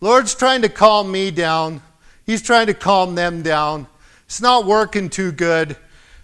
Lord's 0.00 0.34
trying 0.34 0.62
to 0.62 0.68
calm 0.68 1.10
me 1.10 1.30
down. 1.30 1.82
He's 2.24 2.42
trying 2.42 2.66
to 2.66 2.74
calm 2.74 3.14
them 3.14 3.42
down. 3.42 3.86
It's 4.26 4.40
not 4.40 4.66
working 4.66 5.08
too 5.10 5.32
good. 5.32 5.76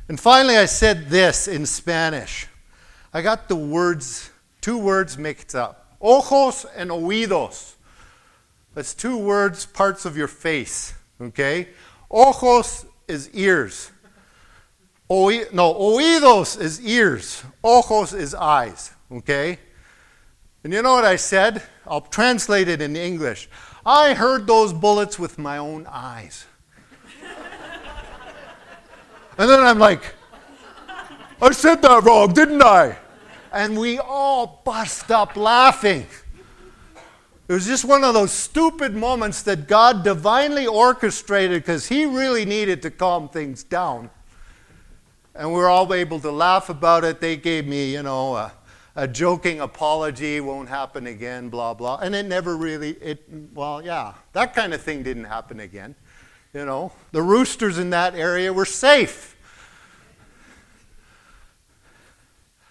And 0.09 0.19
finally, 0.19 0.57
I 0.57 0.67
said 0.67 1.09
this 1.09 1.49
in 1.49 1.67
Spanish. 1.67 2.47
I 3.13 3.23
got 3.23 3.49
the 3.49 3.57
words, 3.57 4.31
two 4.61 4.79
words 4.79 5.19
mixed 5.19 5.55
up 5.55 5.97
ojos 6.01 6.65
and 6.77 6.91
oídos. 6.91 7.75
That's 8.75 8.95
two 8.95 9.17
words, 9.17 9.67
parts 9.67 10.05
of 10.05 10.17
your 10.17 10.29
face. 10.29 10.95
Okay? 11.21 11.69
Ojos 12.11 12.87
is 13.09 13.31
ears. 13.33 13.91
Oí, 15.11 15.51
no, 15.53 15.75
oídos 15.75 16.61
is 16.61 16.81
ears. 16.81 17.43
Ojos 17.65 18.13
is 18.13 18.35
eyes. 18.35 18.93
Okay? 19.11 19.59
And 20.63 20.73
you 20.73 20.83
know 20.83 20.93
what 20.93 21.05
I 21.05 21.17
said? 21.17 21.63
I'll 21.87 22.03
translate 22.03 22.69
it 22.69 22.83
in 22.83 22.95
English. 22.95 23.49
I 23.87 24.13
heard 24.13 24.47
those 24.47 24.73
bullets 24.73 25.19
with 25.19 25.39
my 25.39 25.57
own 25.57 25.87
eyes. 25.89 26.45
and 29.39 29.49
then 29.49 29.61
I'm 29.61 29.79
like, 29.79 30.15
I 31.41 31.53
said 31.53 31.81
that 31.83 32.05
wrong, 32.05 32.33
didn't 32.33 32.63
I? 32.63 32.99
And 33.53 33.79
we 33.79 33.99
all 33.99 34.61
bust 34.65 35.11
up 35.11 35.37
laughing. 35.37 36.07
It 37.49 37.55
was 37.55 37.67
just 37.67 37.87
one 37.87 38.05
of 38.05 38.13
those 38.13 38.31
stupid 38.31 38.95
moments 38.95 39.43
that 39.45 39.67
God 39.67 40.05
divinely 40.05 40.67
orchestrated 40.67 41.63
because 41.63 41.89
He 41.89 42.05
really 42.05 42.45
needed 42.45 42.83
to 42.83 42.91
calm 42.91 43.31
things 43.31 43.65
down. 43.65 44.11
And 45.35 45.49
we 45.49 45.55
were 45.55 45.69
all 45.69 45.93
able 45.95 46.21
to 46.21 46.31
laugh 46.31 46.69
about 46.69 47.05
it. 47.05 47.21
They 47.21 47.39
gave 47.39 47.67
me, 47.67 47.95
you 47.95 48.03
know, 48.03 48.37
a, 48.37 48.53
a 48.97 49.09
joking 49.09 49.61
apology, 49.61 50.41
won't 50.41 50.69
happen 50.69 51.07
again, 51.07 51.49
blah, 51.49 51.73
blah. 51.73 52.01
And 52.03 52.15
it 52.15 52.27
never 52.27 52.55
really, 52.55 52.91
it, 53.01 53.25
well, 53.55 53.83
yeah, 53.83 54.13
that 54.35 54.55
kind 54.55 54.75
of 54.75 54.83
thing 54.83 55.03
didn't 55.03 55.25
happen 55.25 55.61
again. 55.61 55.95
You 56.53 56.67
know, 56.67 56.93
the 57.13 57.23
roosters 57.23 57.79
in 57.79 57.91
that 57.91 58.15
area 58.15 58.53
were 58.53 58.67
safe. 58.67 59.37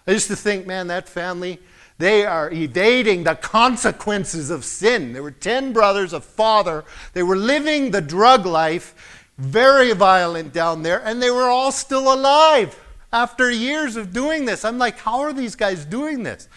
I 0.06 0.12
used 0.12 0.28
to 0.28 0.36
think, 0.36 0.66
man, 0.66 0.86
that 0.86 1.08
family, 1.08 1.58
they 1.98 2.24
are 2.24 2.50
evading 2.52 3.24
the 3.24 3.34
consequences 3.34 4.50
of 4.50 4.64
sin. 4.64 5.12
There 5.12 5.22
were 5.22 5.32
10 5.32 5.72
brothers, 5.72 6.12
a 6.12 6.20
father. 6.20 6.84
They 7.12 7.24
were 7.24 7.36
living 7.36 7.90
the 7.90 8.00
drug 8.00 8.46
life, 8.46 9.30
very 9.36 9.92
violent 9.92 10.52
down 10.52 10.82
there, 10.82 11.02
and 11.04 11.20
they 11.20 11.30
were 11.30 11.50
all 11.50 11.72
still 11.72 12.12
alive 12.12 12.78
after 13.12 13.50
years 13.50 13.96
of 13.96 14.12
doing 14.12 14.44
this. 14.44 14.64
I'm 14.64 14.78
like, 14.78 14.98
how 14.98 15.20
are 15.20 15.32
these 15.32 15.56
guys 15.56 15.84
doing 15.84 16.22
this? 16.22 16.48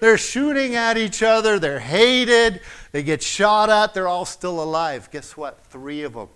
They're 0.00 0.18
shooting 0.18 0.74
at 0.74 0.98
each 0.98 1.22
other, 1.22 1.58
they're 1.58 1.78
hated, 1.78 2.60
they 2.92 3.02
get 3.02 3.22
shot 3.22 3.70
at, 3.70 3.94
they're 3.94 4.08
all 4.08 4.26
still 4.26 4.62
alive. 4.62 5.10
Guess 5.10 5.34
what? 5.34 5.64
Three 5.66 6.02
of 6.02 6.12
them 6.12 6.28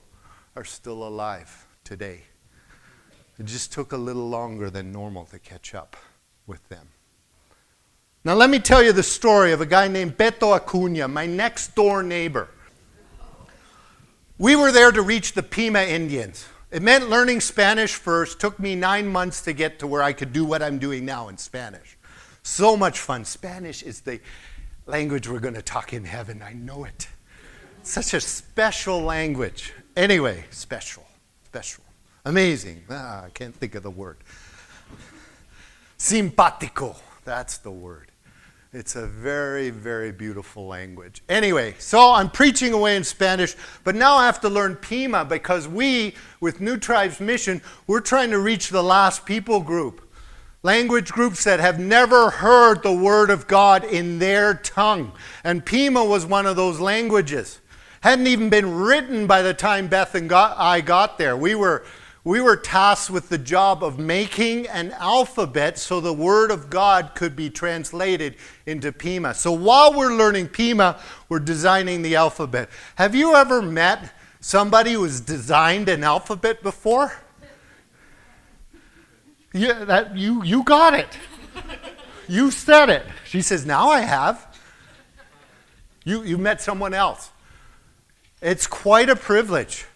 are 0.57 0.65
still 0.65 1.07
alive 1.07 1.67
today. 1.85 2.23
It 3.39 3.45
just 3.45 3.73
took 3.73 3.93
a 3.93 3.97
little 3.97 4.29
longer 4.29 4.71
than 4.71 4.91
normal 4.91 5.27
to 5.27 5.39
catch 5.39 5.75
up 5.75 5.97
with 6.47 6.67
them. 6.71 6.89
Now, 8.29 8.35
let 8.35 8.51
me 8.51 8.59
tell 8.59 8.83
you 8.83 8.93
the 8.93 9.03
story 9.03 9.53
of 9.53 9.62
a 9.62 9.64
guy 9.64 9.88
named 9.88 10.19
Beto 10.19 10.55
Acuna, 10.55 11.09
my 11.09 11.25
next 11.25 11.75
door 11.75 12.03
neighbor. 12.03 12.51
We 14.37 14.55
were 14.55 14.71
there 14.71 14.93
to 14.93 15.01
reach 15.01 15.33
the 15.33 15.43
Pima 15.43 15.81
Indians. 15.81 16.47
It 16.71 16.83
meant 16.83 17.09
learning 17.09 17.41
Spanish 17.41 17.95
first. 17.95 18.38
Took 18.38 18.61
me 18.61 18.75
nine 18.75 19.09
months 19.09 19.41
to 19.45 19.55
get 19.55 19.79
to 19.79 19.87
where 19.87 20.03
I 20.03 20.12
could 20.12 20.35
do 20.35 20.45
what 20.45 20.62
I'm 20.62 20.79
doing 20.79 21.07
now 21.07 21.29
in 21.29 21.38
Spanish. 21.38 21.97
So 22.43 22.77
much 22.77 23.01
fun. 23.01 23.25
Spanish 23.25 23.83
is 23.83 24.03
the 24.03 24.21
language 24.85 25.27
we're 25.27 25.41
going 25.41 25.55
to 25.55 25.62
talk 25.62 25.95
in 25.95 26.05
heaven. 26.05 26.43
I 26.43 26.53
know 26.53 26.85
it. 26.85 27.09
Such 27.83 28.12
a 28.12 28.21
special 28.21 29.01
language. 29.01 29.73
Anyway, 29.97 30.45
special. 30.51 31.07
Special. 31.47 31.83
Amazing. 32.27 32.85
Ah, 32.91 33.25
I 33.25 33.31
can't 33.31 33.55
think 33.55 33.75
of 33.75 33.83
the 33.83 33.91
word. 33.91 34.19
Simpatico. 35.97 36.95
That's 37.25 37.57
the 37.57 37.71
word. 37.71 38.08
It's 38.70 38.96
a 38.96 39.07
very, 39.07 39.70
very 39.70 40.12
beautiful 40.12 40.66
language. 40.66 41.22
Anyway, 41.26 41.74
so 41.78 42.12
I'm 42.12 42.28
preaching 42.28 42.74
away 42.74 42.96
in 42.96 43.04
Spanish, 43.04 43.57
but 43.83 43.94
now 43.94 44.16
I 44.16 44.26
have 44.26 44.42
to 44.42 44.50
learn 44.50 44.76
Pima 44.76 45.24
because 45.24 45.66
we, 45.66 46.14
with 46.38 46.61
New 46.61 46.76
Tribes 46.76 47.18
Mission, 47.18 47.62
we're 47.87 48.02
trying 48.02 48.31
to 48.31 48.38
reach 48.38 48.68
the 48.68 48.83
last 48.83 49.24
people 49.24 49.61
group. 49.61 50.07
Language 50.62 51.12
groups 51.12 51.44
that 51.44 51.61
have 51.61 51.81
never 51.81 52.28
heard 52.28 52.83
the 52.83 52.92
Word 52.92 53.31
of 53.31 53.46
God 53.46 53.85
in 53.85 54.18
their 54.18 54.52
tongue. 54.52 55.12
And 55.42 55.64
Pima 55.64 56.04
was 56.04 56.26
one 56.26 56.44
of 56.44 56.57
those 56.57 56.78
languages. 56.78 57.61
Hadn't 58.02 58.26
even 58.26 58.50
been 58.50 58.74
written 58.74 59.26
by 59.26 59.40
the 59.40 59.54
time 59.54 59.88
Beth 59.88 60.14
and 60.14 60.31
I 60.31 60.83
got 60.83 61.16
there. 61.16 61.38
We 61.38 61.54
were 61.54 61.87
we 62.29 62.43
were 62.43 62.59
tasked 62.59 63.11
with 63.11 63.31
the 63.31 63.38
job 63.38 63.83
of 63.83 63.99
making 63.99 64.67
an 64.67 64.93
alphabet 64.99 65.79
so 65.79 65.99
the 65.99 66.12
Word 66.12 66.51
of 66.51 66.69
God 66.69 67.12
could 67.14 67.35
be 67.35 67.49
translated 67.49 68.35
into 68.67 68.93
Pima. 68.93 69.33
So 69.33 69.51
while 69.51 69.95
we're 69.95 70.12
learning 70.12 70.49
Pima, 70.49 71.01
we're 71.31 71.38
designing 71.38 72.03
the 72.03 72.17
alphabet. 72.17 72.69
Have 72.97 73.14
you 73.14 73.35
ever 73.35 73.62
met 73.62 74.12
somebody 74.41 74.93
who's 74.93 75.21
designed 75.21 75.88
an 75.88 76.05
alphabet 76.05 76.62
before? 76.62 77.14
Yeah, 79.55 79.85
that, 79.85 80.14
you, 80.14 80.45
you 80.45 80.64
got 80.64 80.93
it. 80.93 81.09
You 82.29 82.51
said 82.51 82.91
it. 82.91 83.07
She 83.25 83.41
says, 83.41 83.64
Now 83.64 83.88
I 83.88 84.01
have. 84.01 84.55
You, 86.05 86.25
you 86.25 86.37
met 86.37 86.61
someone 86.61 86.93
else. 86.93 87.31
It's 88.43 88.67
quite 88.67 89.09
a 89.09 89.17
privilege 89.17 89.87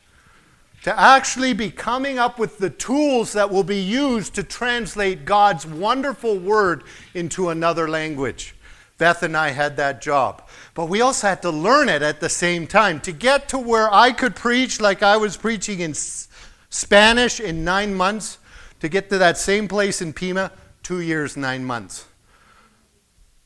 to 0.83 0.99
actually 0.99 1.53
be 1.53 1.71
coming 1.71 2.19
up 2.19 2.39
with 2.39 2.59
the 2.59 2.71
tools 2.71 3.33
that 3.33 3.51
will 3.51 3.63
be 3.63 3.81
used 3.81 4.35
to 4.35 4.43
translate 4.43 5.25
God's 5.25 5.65
wonderful 5.65 6.39
word 6.39 6.83
into 7.15 7.51
another 7.51 7.89
language. 7.89 8.55
Beth 8.99 9.23
and 9.23 9.37
I 9.37 9.51
had 9.51 9.77
that 9.77 10.03
job. 10.03 10.49
But 10.75 10.87
we 10.87 11.01
also 11.01 11.29
had 11.29 11.43
to 11.43 11.51
learn 11.51 11.89
it 11.89 12.03
at 12.03 12.21
the 12.21 12.29
same 12.29 12.67
time. 12.67 13.01
To 13.01 13.13
get 13.13 13.49
to 13.49 13.59
where 13.59 13.93
I 13.93 14.13
could 14.13 14.37
preach 14.37 14.81
like 14.81 15.03
I 15.03 15.17
was 15.17 15.37
preaching 15.37 15.81
in 15.81 15.95
Spanish 15.95 17.41
in 17.41 17.65
nine 17.65 17.95
months, 17.95 18.39
to 18.81 18.89
get 18.89 19.09
to 19.11 19.19
that 19.19 19.39
same 19.39 19.69
place 19.69 20.03
in 20.03 20.13
Pima, 20.13 20.51
two 20.83 21.01
years, 21.01 21.37
nine 21.37 21.65
months. 21.65 22.07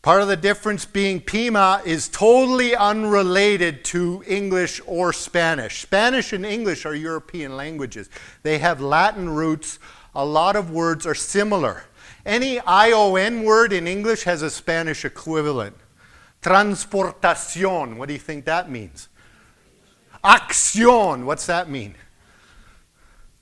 Part 0.07 0.23
of 0.23 0.29
the 0.29 0.37
difference 0.37 0.85
being 0.85 1.21
Pima 1.21 1.83
is 1.85 2.07
totally 2.07 2.77
unrelated 2.77 3.85
to 3.87 4.23
English 4.25 4.81
or 4.87 5.13
Spanish. 5.13 5.83
Spanish 5.83 6.33
and 6.33 6.47
English 6.47 6.87
are 6.87 6.95
European 6.95 7.57
languages. 7.57 8.09
They 8.45 8.59
have 8.59 8.81
Latin 8.81 9.29
roots. 9.29 9.81
A 10.15 10.25
lot 10.25 10.55
of 10.55 10.71
words 10.71 11.09
are 11.09 11.15
similar. 11.17 11.87
Any 12.25 12.61
ION 12.61 13.43
word 13.43 13.73
in 13.73 13.89
English 13.89 14.23
has 14.23 14.43
a 14.43 14.49
Spanish 14.49 15.05
equivalent. 15.05 15.75
Transportación, 16.41 17.97
what 17.97 18.07
do 18.07 18.13
you 18.13 18.21
think 18.21 18.45
that 18.45 18.71
means? 18.71 19.09
Acción, 20.23 21.25
what's 21.25 21.47
that 21.47 21.69
mean? 21.69 21.97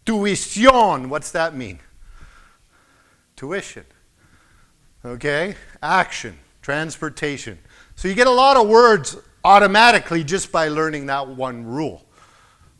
Tuición, 0.06 1.10
what's 1.10 1.30
that 1.32 1.54
mean? 1.54 1.80
Tuition. 3.36 3.84
Okay? 5.04 5.56
Action 5.82 6.38
transportation. 6.64 7.58
So 7.94 8.08
you 8.08 8.14
get 8.14 8.26
a 8.26 8.30
lot 8.30 8.56
of 8.56 8.66
words 8.66 9.18
automatically 9.44 10.24
just 10.24 10.50
by 10.50 10.68
learning 10.68 11.04
that 11.06 11.28
one 11.28 11.62
rule. 11.66 12.06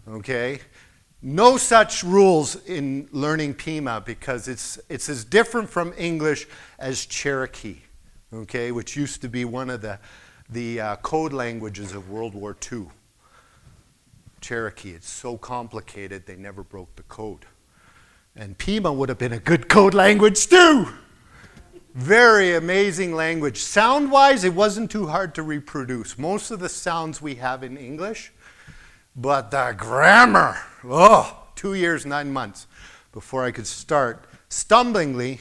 Okay? 0.09 0.61
No 1.21 1.59
such 1.59 2.03
rules 2.03 2.57
in 2.65 3.11
learning 3.13 3.53
Pima 3.55 4.03
because 4.05 4.49
it's, 4.49 4.81
it's 4.89 5.11
as 5.11 5.23
different 5.27 5.69
from 5.69 5.93
English 5.99 6.47
as 6.79 7.05
Cherokee, 7.05 7.77
okay, 8.33 8.73
which 8.73 8.97
used 8.97 9.21
to 9.21 9.29
be 9.29 9.45
one 9.45 9.69
of 9.69 9.83
the, 9.83 9.99
the 10.49 10.81
uh, 10.81 10.97
code 10.97 11.35
languages 11.35 11.93
of 11.93 12.09
World 12.09 12.35
War 12.35 12.57
II. 12.73 12.87
Cherokee, 14.41 14.93
it's 14.93 15.11
so 15.11 15.37
complicated 15.37 16.25
they 16.25 16.37
never 16.37 16.63
broke 16.63 16.97
the 16.97 17.03
code. 17.03 17.45
And 18.35 18.57
Pima 18.57 18.91
would 18.91 19.11
have 19.11 19.19
been 19.19 19.35
a 19.35 19.39
good 19.39 19.69
code 19.69 19.93
language 19.93 20.47
too. 20.47 20.89
Very 21.95 22.57
amazing 22.57 23.15
language. 23.15 23.63
Sound 23.63 24.11
wise, 24.11 24.43
it 24.43 24.53
wasn't 24.53 24.91
too 24.91 25.07
hard 25.07 25.33
to 25.37 25.45
reproduce. 25.45 26.19
Most 26.19 26.51
of 26.51 26.59
the 26.59 26.69
sounds 26.69 27.23
we 27.23 27.37
have 27.37 27.63
in 27.63 27.77
English, 27.77 28.33
But 29.17 29.53
the 29.53 29.75
grammar, 29.77 30.57
oh, 30.85 31.45
two 31.55 31.75
years, 31.75 32.05
nine 32.05 32.33
months 32.33 32.67
before 33.13 33.45
I 33.45 33.53
could 33.53 33.67
start 33.67 34.25
stumblingly 34.51 35.41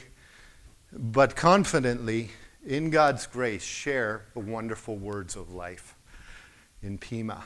but 0.92 1.34
confidently, 1.34 2.30
in 2.64 2.88
God's 2.88 3.26
grace, 3.26 3.64
share 3.64 4.26
the 4.32 4.40
wonderful 4.40 4.96
words 4.96 5.34
of 5.34 5.52
life 5.52 5.96
in 6.82 6.98
Pima. 6.98 7.42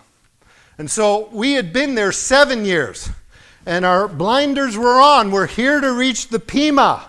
And 0.76 0.90
so 0.90 1.30
we 1.32 1.54
had 1.54 1.72
been 1.72 1.94
there 1.94 2.12
seven 2.12 2.66
years, 2.66 3.08
and 3.64 3.86
our 3.86 4.06
blinders 4.06 4.76
were 4.76 5.00
on. 5.00 5.30
We're 5.30 5.46
here 5.46 5.80
to 5.80 5.92
reach 5.92 6.28
the 6.28 6.38
Pima. 6.38 7.08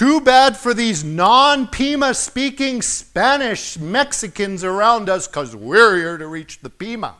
Too 0.00 0.22
bad 0.22 0.56
for 0.56 0.72
these 0.72 1.04
non 1.04 1.66
Pima 1.66 2.14
speaking 2.14 2.80
Spanish 2.80 3.78
Mexicans 3.78 4.64
around 4.64 5.10
us 5.10 5.28
because 5.28 5.54
we're 5.54 5.98
here 5.98 6.16
to 6.16 6.26
reach 6.26 6.60
the 6.60 6.70
Pima. 6.70 7.16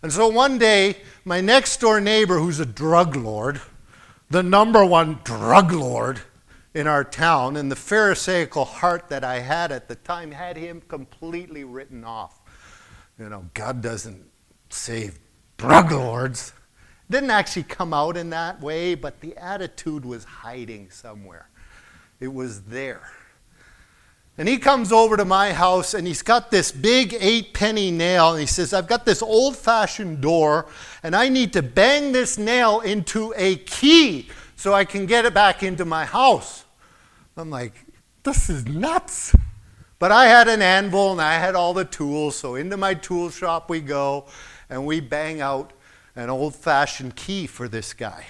And 0.00 0.10
so 0.10 0.26
one 0.26 0.56
day, 0.56 0.96
my 1.26 1.42
next 1.42 1.78
door 1.78 2.00
neighbor, 2.00 2.38
who's 2.38 2.58
a 2.58 2.64
drug 2.64 3.16
lord, 3.16 3.60
the 4.30 4.42
number 4.42 4.82
one 4.82 5.18
drug 5.24 5.72
lord 5.72 6.22
in 6.72 6.86
our 6.86 7.04
town, 7.04 7.54
and 7.58 7.70
the 7.70 7.76
Pharisaical 7.76 8.64
heart 8.64 9.10
that 9.10 9.22
I 9.22 9.40
had 9.40 9.70
at 9.70 9.86
the 9.86 9.96
time 9.96 10.30
had 10.30 10.56
him 10.56 10.80
completely 10.88 11.64
written 11.64 12.02
off. 12.02 12.40
You 13.18 13.28
know, 13.28 13.44
God 13.52 13.82
doesn't 13.82 14.24
save 14.70 15.18
drug 15.58 15.92
lords. 15.92 16.54
Didn't 17.10 17.30
actually 17.30 17.64
come 17.64 17.92
out 17.92 18.16
in 18.16 18.30
that 18.30 18.58
way, 18.62 18.94
but 18.94 19.20
the 19.20 19.36
attitude 19.36 20.06
was 20.06 20.24
hiding 20.24 20.88
somewhere. 20.88 21.50
It 22.20 22.32
was 22.32 22.62
there. 22.62 23.10
And 24.38 24.48
he 24.48 24.58
comes 24.58 24.92
over 24.92 25.16
to 25.16 25.24
my 25.24 25.52
house 25.52 25.92
and 25.92 26.06
he's 26.06 26.22
got 26.22 26.50
this 26.50 26.72
big 26.72 27.14
eight 27.18 27.52
penny 27.52 27.90
nail. 27.90 28.30
And 28.30 28.40
he 28.40 28.46
says, 28.46 28.72
I've 28.72 28.86
got 28.86 29.04
this 29.04 29.22
old 29.22 29.56
fashioned 29.56 30.20
door 30.20 30.66
and 31.02 31.14
I 31.16 31.28
need 31.28 31.52
to 31.54 31.62
bang 31.62 32.12
this 32.12 32.38
nail 32.38 32.80
into 32.80 33.34
a 33.36 33.56
key 33.56 34.28
so 34.56 34.72
I 34.72 34.84
can 34.84 35.06
get 35.06 35.24
it 35.24 35.34
back 35.34 35.62
into 35.62 35.84
my 35.84 36.04
house. 36.04 36.64
I'm 37.36 37.50
like, 37.50 37.74
this 38.22 38.48
is 38.48 38.66
nuts. 38.66 39.34
But 39.98 40.12
I 40.12 40.26
had 40.26 40.48
an 40.48 40.62
anvil 40.62 41.12
and 41.12 41.20
I 41.20 41.34
had 41.34 41.54
all 41.54 41.74
the 41.74 41.84
tools. 41.84 42.36
So 42.36 42.54
into 42.54 42.78
my 42.78 42.94
tool 42.94 43.28
shop 43.28 43.68
we 43.68 43.80
go 43.80 44.26
and 44.70 44.86
we 44.86 45.00
bang 45.00 45.42
out 45.42 45.72
an 46.16 46.30
old 46.30 46.54
fashioned 46.54 47.16
key 47.16 47.46
for 47.46 47.68
this 47.68 47.92
guy. 47.92 48.24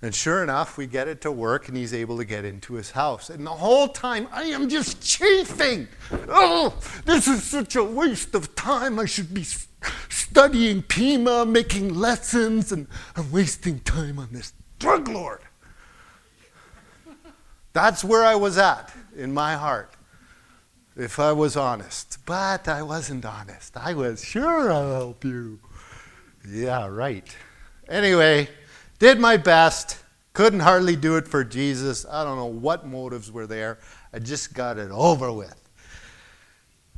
And 0.00 0.14
sure 0.14 0.44
enough, 0.44 0.78
we 0.78 0.86
get 0.86 1.08
it 1.08 1.20
to 1.22 1.32
work, 1.32 1.66
and 1.66 1.76
he's 1.76 1.92
able 1.92 2.18
to 2.18 2.24
get 2.24 2.44
into 2.44 2.74
his 2.74 2.92
house. 2.92 3.30
And 3.30 3.44
the 3.44 3.50
whole 3.50 3.88
time, 3.88 4.28
I 4.30 4.44
am 4.44 4.68
just 4.68 5.02
chafing. 5.02 5.88
Oh, 6.28 6.74
this 7.04 7.26
is 7.26 7.42
such 7.42 7.74
a 7.74 7.82
waste 7.82 8.34
of 8.34 8.54
time. 8.54 9.00
I 9.00 9.06
should 9.06 9.34
be 9.34 9.44
studying 10.08 10.82
Pima, 10.82 11.44
making 11.44 11.94
lessons, 11.94 12.70
and 12.70 12.86
I'm 13.16 13.32
wasting 13.32 13.80
time 13.80 14.20
on 14.20 14.28
this 14.30 14.52
drug 14.78 15.08
lord. 15.08 15.40
That's 17.72 18.04
where 18.04 18.24
I 18.24 18.36
was 18.36 18.56
at 18.56 18.92
in 19.16 19.34
my 19.34 19.54
heart, 19.54 19.94
if 20.96 21.18
I 21.18 21.32
was 21.32 21.56
honest. 21.56 22.18
But 22.24 22.68
I 22.68 22.82
wasn't 22.82 23.24
honest. 23.24 23.76
I 23.76 23.94
was, 23.94 24.24
sure, 24.24 24.70
I'll 24.70 24.92
help 24.92 25.24
you. 25.24 25.58
Yeah, 26.48 26.86
right. 26.86 27.34
Anyway, 27.88 28.48
did 28.98 29.20
my 29.20 29.36
best. 29.36 30.02
Couldn't 30.32 30.60
hardly 30.60 30.96
do 30.96 31.16
it 31.16 31.26
for 31.26 31.42
Jesus. 31.44 32.06
I 32.08 32.24
don't 32.24 32.36
know 32.36 32.46
what 32.46 32.86
motives 32.86 33.32
were 33.32 33.46
there. 33.46 33.78
I 34.12 34.18
just 34.18 34.54
got 34.54 34.78
it 34.78 34.90
over 34.90 35.32
with. 35.32 35.68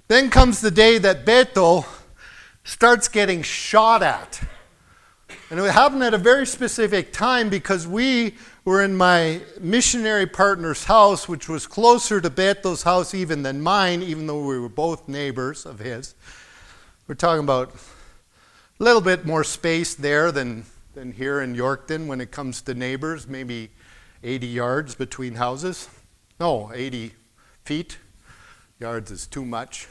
Then 0.08 0.28
comes 0.28 0.60
the 0.60 0.70
day 0.70 0.98
that 0.98 1.24
Beto 1.24 1.86
starts 2.64 3.08
getting 3.08 3.42
shot 3.42 4.02
at. 4.02 4.42
And 5.50 5.58
it 5.58 5.70
happened 5.70 6.02
at 6.02 6.14
a 6.14 6.18
very 6.18 6.46
specific 6.46 7.12
time 7.12 7.48
because 7.48 7.86
we 7.86 8.34
were 8.64 8.82
in 8.82 8.96
my 8.96 9.40
missionary 9.60 10.26
partner's 10.26 10.84
house, 10.84 11.28
which 11.28 11.48
was 11.48 11.66
closer 11.66 12.20
to 12.20 12.30
Beto's 12.30 12.82
house 12.82 13.14
even 13.14 13.42
than 13.42 13.60
mine, 13.60 14.02
even 14.02 14.26
though 14.26 14.44
we 14.44 14.58
were 14.58 14.68
both 14.68 15.08
neighbors 15.08 15.64
of 15.64 15.78
his. 15.78 16.14
We're 17.08 17.14
talking 17.14 17.44
about 17.44 17.74
a 18.78 18.84
little 18.84 19.00
bit 19.00 19.26
more 19.26 19.44
space 19.44 19.94
there 19.94 20.30
than 20.30 20.66
than 20.94 21.12
here 21.12 21.40
in 21.40 21.54
Yorkton 21.54 22.06
when 22.06 22.20
it 22.20 22.30
comes 22.30 22.62
to 22.62 22.74
neighbors, 22.74 23.28
maybe 23.28 23.70
80 24.22 24.46
yards 24.46 24.94
between 24.94 25.34
houses. 25.34 25.88
No, 26.38 26.72
80 26.74 27.12
feet. 27.64 27.98
Yards 28.78 29.10
is 29.10 29.26
too 29.26 29.44
much. 29.44 29.86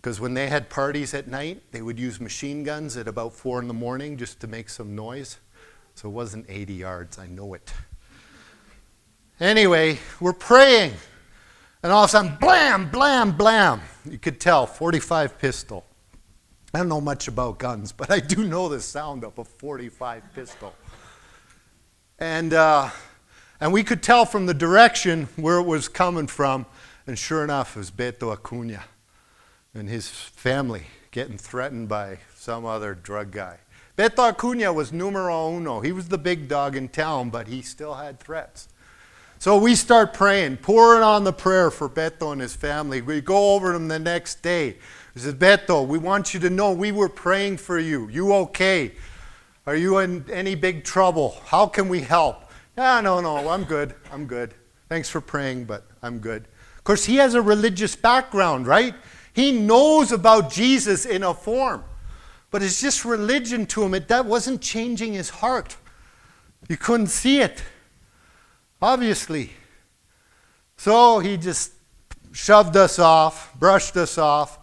Because 0.00 0.20
when 0.20 0.34
they 0.34 0.48
had 0.48 0.70
parties 0.70 1.12
at 1.12 1.28
night, 1.28 1.62
they 1.72 1.82
would 1.82 1.98
use 1.98 2.20
machine 2.20 2.62
guns 2.62 2.96
at 2.96 3.08
about 3.08 3.32
4 3.32 3.60
in 3.60 3.68
the 3.68 3.74
morning 3.74 4.16
just 4.16 4.40
to 4.40 4.46
make 4.46 4.68
some 4.68 4.94
noise. 4.94 5.38
So 5.94 6.08
it 6.08 6.12
wasn't 6.12 6.46
80 6.48 6.74
yards, 6.74 7.18
I 7.18 7.26
know 7.26 7.54
it. 7.54 7.72
Anyway, 9.40 9.98
we're 10.20 10.32
praying. 10.32 10.94
And 11.82 11.92
all 11.92 12.04
of 12.04 12.10
a 12.10 12.12
sudden, 12.12 12.36
blam, 12.40 12.90
blam, 12.90 13.36
blam. 13.36 13.80
You 14.08 14.18
could 14.18 14.40
tell, 14.40 14.66
45 14.66 15.38
pistol. 15.38 15.84
I 16.74 16.78
don't 16.78 16.88
know 16.88 17.00
much 17.00 17.28
about 17.28 17.58
guns, 17.58 17.92
but 17.92 18.10
I 18.10 18.20
do 18.20 18.44
know 18.44 18.68
the 18.68 18.80
sound 18.80 19.24
of 19.24 19.38
a 19.38 19.44
45 19.44 20.22
pistol. 20.34 20.74
And, 22.18 22.52
uh, 22.52 22.90
and 23.60 23.72
we 23.72 23.82
could 23.82 24.02
tell 24.02 24.26
from 24.26 24.46
the 24.46 24.54
direction 24.54 25.28
where 25.36 25.58
it 25.58 25.66
was 25.66 25.88
coming 25.88 26.26
from, 26.26 26.66
and 27.06 27.18
sure 27.18 27.42
enough, 27.42 27.74
it 27.74 27.78
was 27.78 27.90
Beto 27.90 28.32
Acuna 28.32 28.84
and 29.72 29.88
his 29.88 30.08
family 30.08 30.86
getting 31.10 31.38
threatened 31.38 31.88
by 31.88 32.18
some 32.34 32.66
other 32.66 32.94
drug 32.94 33.30
guy. 33.30 33.58
Beto 33.96 34.28
Acuna 34.28 34.72
was 34.72 34.92
numero 34.92 35.56
uno. 35.56 35.80
He 35.80 35.92
was 35.92 36.08
the 36.08 36.18
big 36.18 36.48
dog 36.48 36.76
in 36.76 36.88
town, 36.88 37.30
but 37.30 37.48
he 37.48 37.62
still 37.62 37.94
had 37.94 38.20
threats. 38.20 38.68
So 39.40 39.56
we 39.56 39.74
start 39.74 40.12
praying, 40.12 40.58
pouring 40.58 41.02
on 41.02 41.24
the 41.24 41.32
prayer 41.32 41.70
for 41.70 41.88
Beto 41.88 42.32
and 42.32 42.40
his 42.40 42.54
family. 42.54 43.00
We 43.00 43.20
go 43.20 43.54
over 43.54 43.70
to 43.70 43.76
him 43.76 43.88
the 43.88 43.98
next 43.98 44.42
day. 44.42 44.76
He 45.18 45.24
says, 45.24 45.34
Beto, 45.34 45.84
we 45.84 45.98
want 45.98 46.32
you 46.32 46.38
to 46.38 46.48
know 46.48 46.70
we 46.70 46.92
were 46.92 47.08
praying 47.08 47.56
for 47.56 47.76
you. 47.76 48.08
You 48.08 48.32
okay? 48.34 48.92
Are 49.66 49.74
you 49.74 49.98
in 49.98 50.24
any 50.30 50.54
big 50.54 50.84
trouble? 50.84 51.42
How 51.44 51.66
can 51.66 51.88
we 51.88 52.02
help? 52.02 52.44
No, 52.76 53.00
no, 53.00 53.20
no, 53.20 53.48
I'm 53.48 53.64
good. 53.64 53.96
I'm 54.12 54.26
good. 54.26 54.54
Thanks 54.88 55.10
for 55.10 55.20
praying, 55.20 55.64
but 55.64 55.88
I'm 56.04 56.20
good. 56.20 56.46
Of 56.76 56.84
course, 56.84 57.04
he 57.04 57.16
has 57.16 57.34
a 57.34 57.42
religious 57.42 57.96
background, 57.96 58.68
right? 58.68 58.94
He 59.32 59.50
knows 59.50 60.12
about 60.12 60.52
Jesus 60.52 61.04
in 61.04 61.24
a 61.24 61.34
form, 61.34 61.82
but 62.52 62.62
it's 62.62 62.80
just 62.80 63.04
religion 63.04 63.66
to 63.66 63.82
him. 63.82 63.94
It, 63.94 64.06
that 64.06 64.24
wasn't 64.24 64.62
changing 64.62 65.14
his 65.14 65.30
heart. 65.30 65.76
You 66.68 66.76
couldn't 66.76 67.08
see 67.08 67.40
it, 67.40 67.64
obviously. 68.80 69.50
So 70.76 71.18
he 71.18 71.36
just 71.36 71.72
shoved 72.30 72.76
us 72.76 73.00
off, 73.00 73.52
brushed 73.58 73.96
us 73.96 74.16
off, 74.16 74.57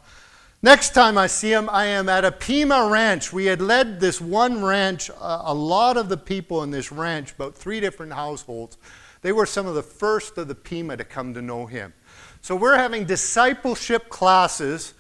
Next 0.66 0.96
time 0.96 1.16
I 1.16 1.28
see 1.28 1.52
him, 1.52 1.70
I 1.70 1.86
am 1.86 2.10
at 2.10 2.26
a 2.26 2.32
Pima 2.32 2.90
ranch. 2.90 3.32
We 3.32 3.46
had 3.46 3.62
led 3.62 4.00
this 4.00 4.20
one 4.20 4.64
ranch, 4.64 5.12
uh, 5.12 5.44
a 5.44 5.54
lot 5.54 5.96
of 5.96 6.10
the 6.10 6.18
people 6.18 6.64
in 6.64 6.72
this 6.72 6.92
ranch, 6.92 7.34
about 7.34 7.54
three 7.54 7.80
different 7.80 8.14
households, 8.14 8.80
they 9.22 9.32
were 9.32 9.46
some 9.46 9.68
of 9.68 9.76
the 9.76 9.84
first 9.84 10.40
of 10.40 10.48
the 10.48 10.56
Pima 10.56 10.98
to 10.98 11.04
come 11.04 11.36
to 11.36 11.42
know 11.44 11.68
him. 11.68 11.94
So 12.42 12.56
we're 12.56 12.80
having 12.80 13.06
discipleship 13.06 14.10
classes 14.10 14.96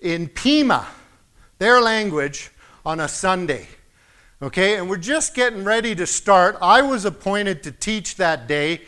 in 0.00 0.28
Pima, 0.28 0.86
their 1.58 1.82
language, 1.82 2.50
on 2.86 2.98
a 2.98 3.06
Sunday. 3.06 3.68
Okay, 4.40 4.78
and 4.78 4.88
we're 4.88 4.96
just 4.96 5.34
getting 5.34 5.62
ready 5.62 5.94
to 5.94 6.06
start. 6.06 6.56
I 6.62 6.80
was 6.80 7.04
appointed 7.04 7.62
to 7.64 7.70
teach 7.70 8.16
that 8.16 8.48
day, 8.48 8.80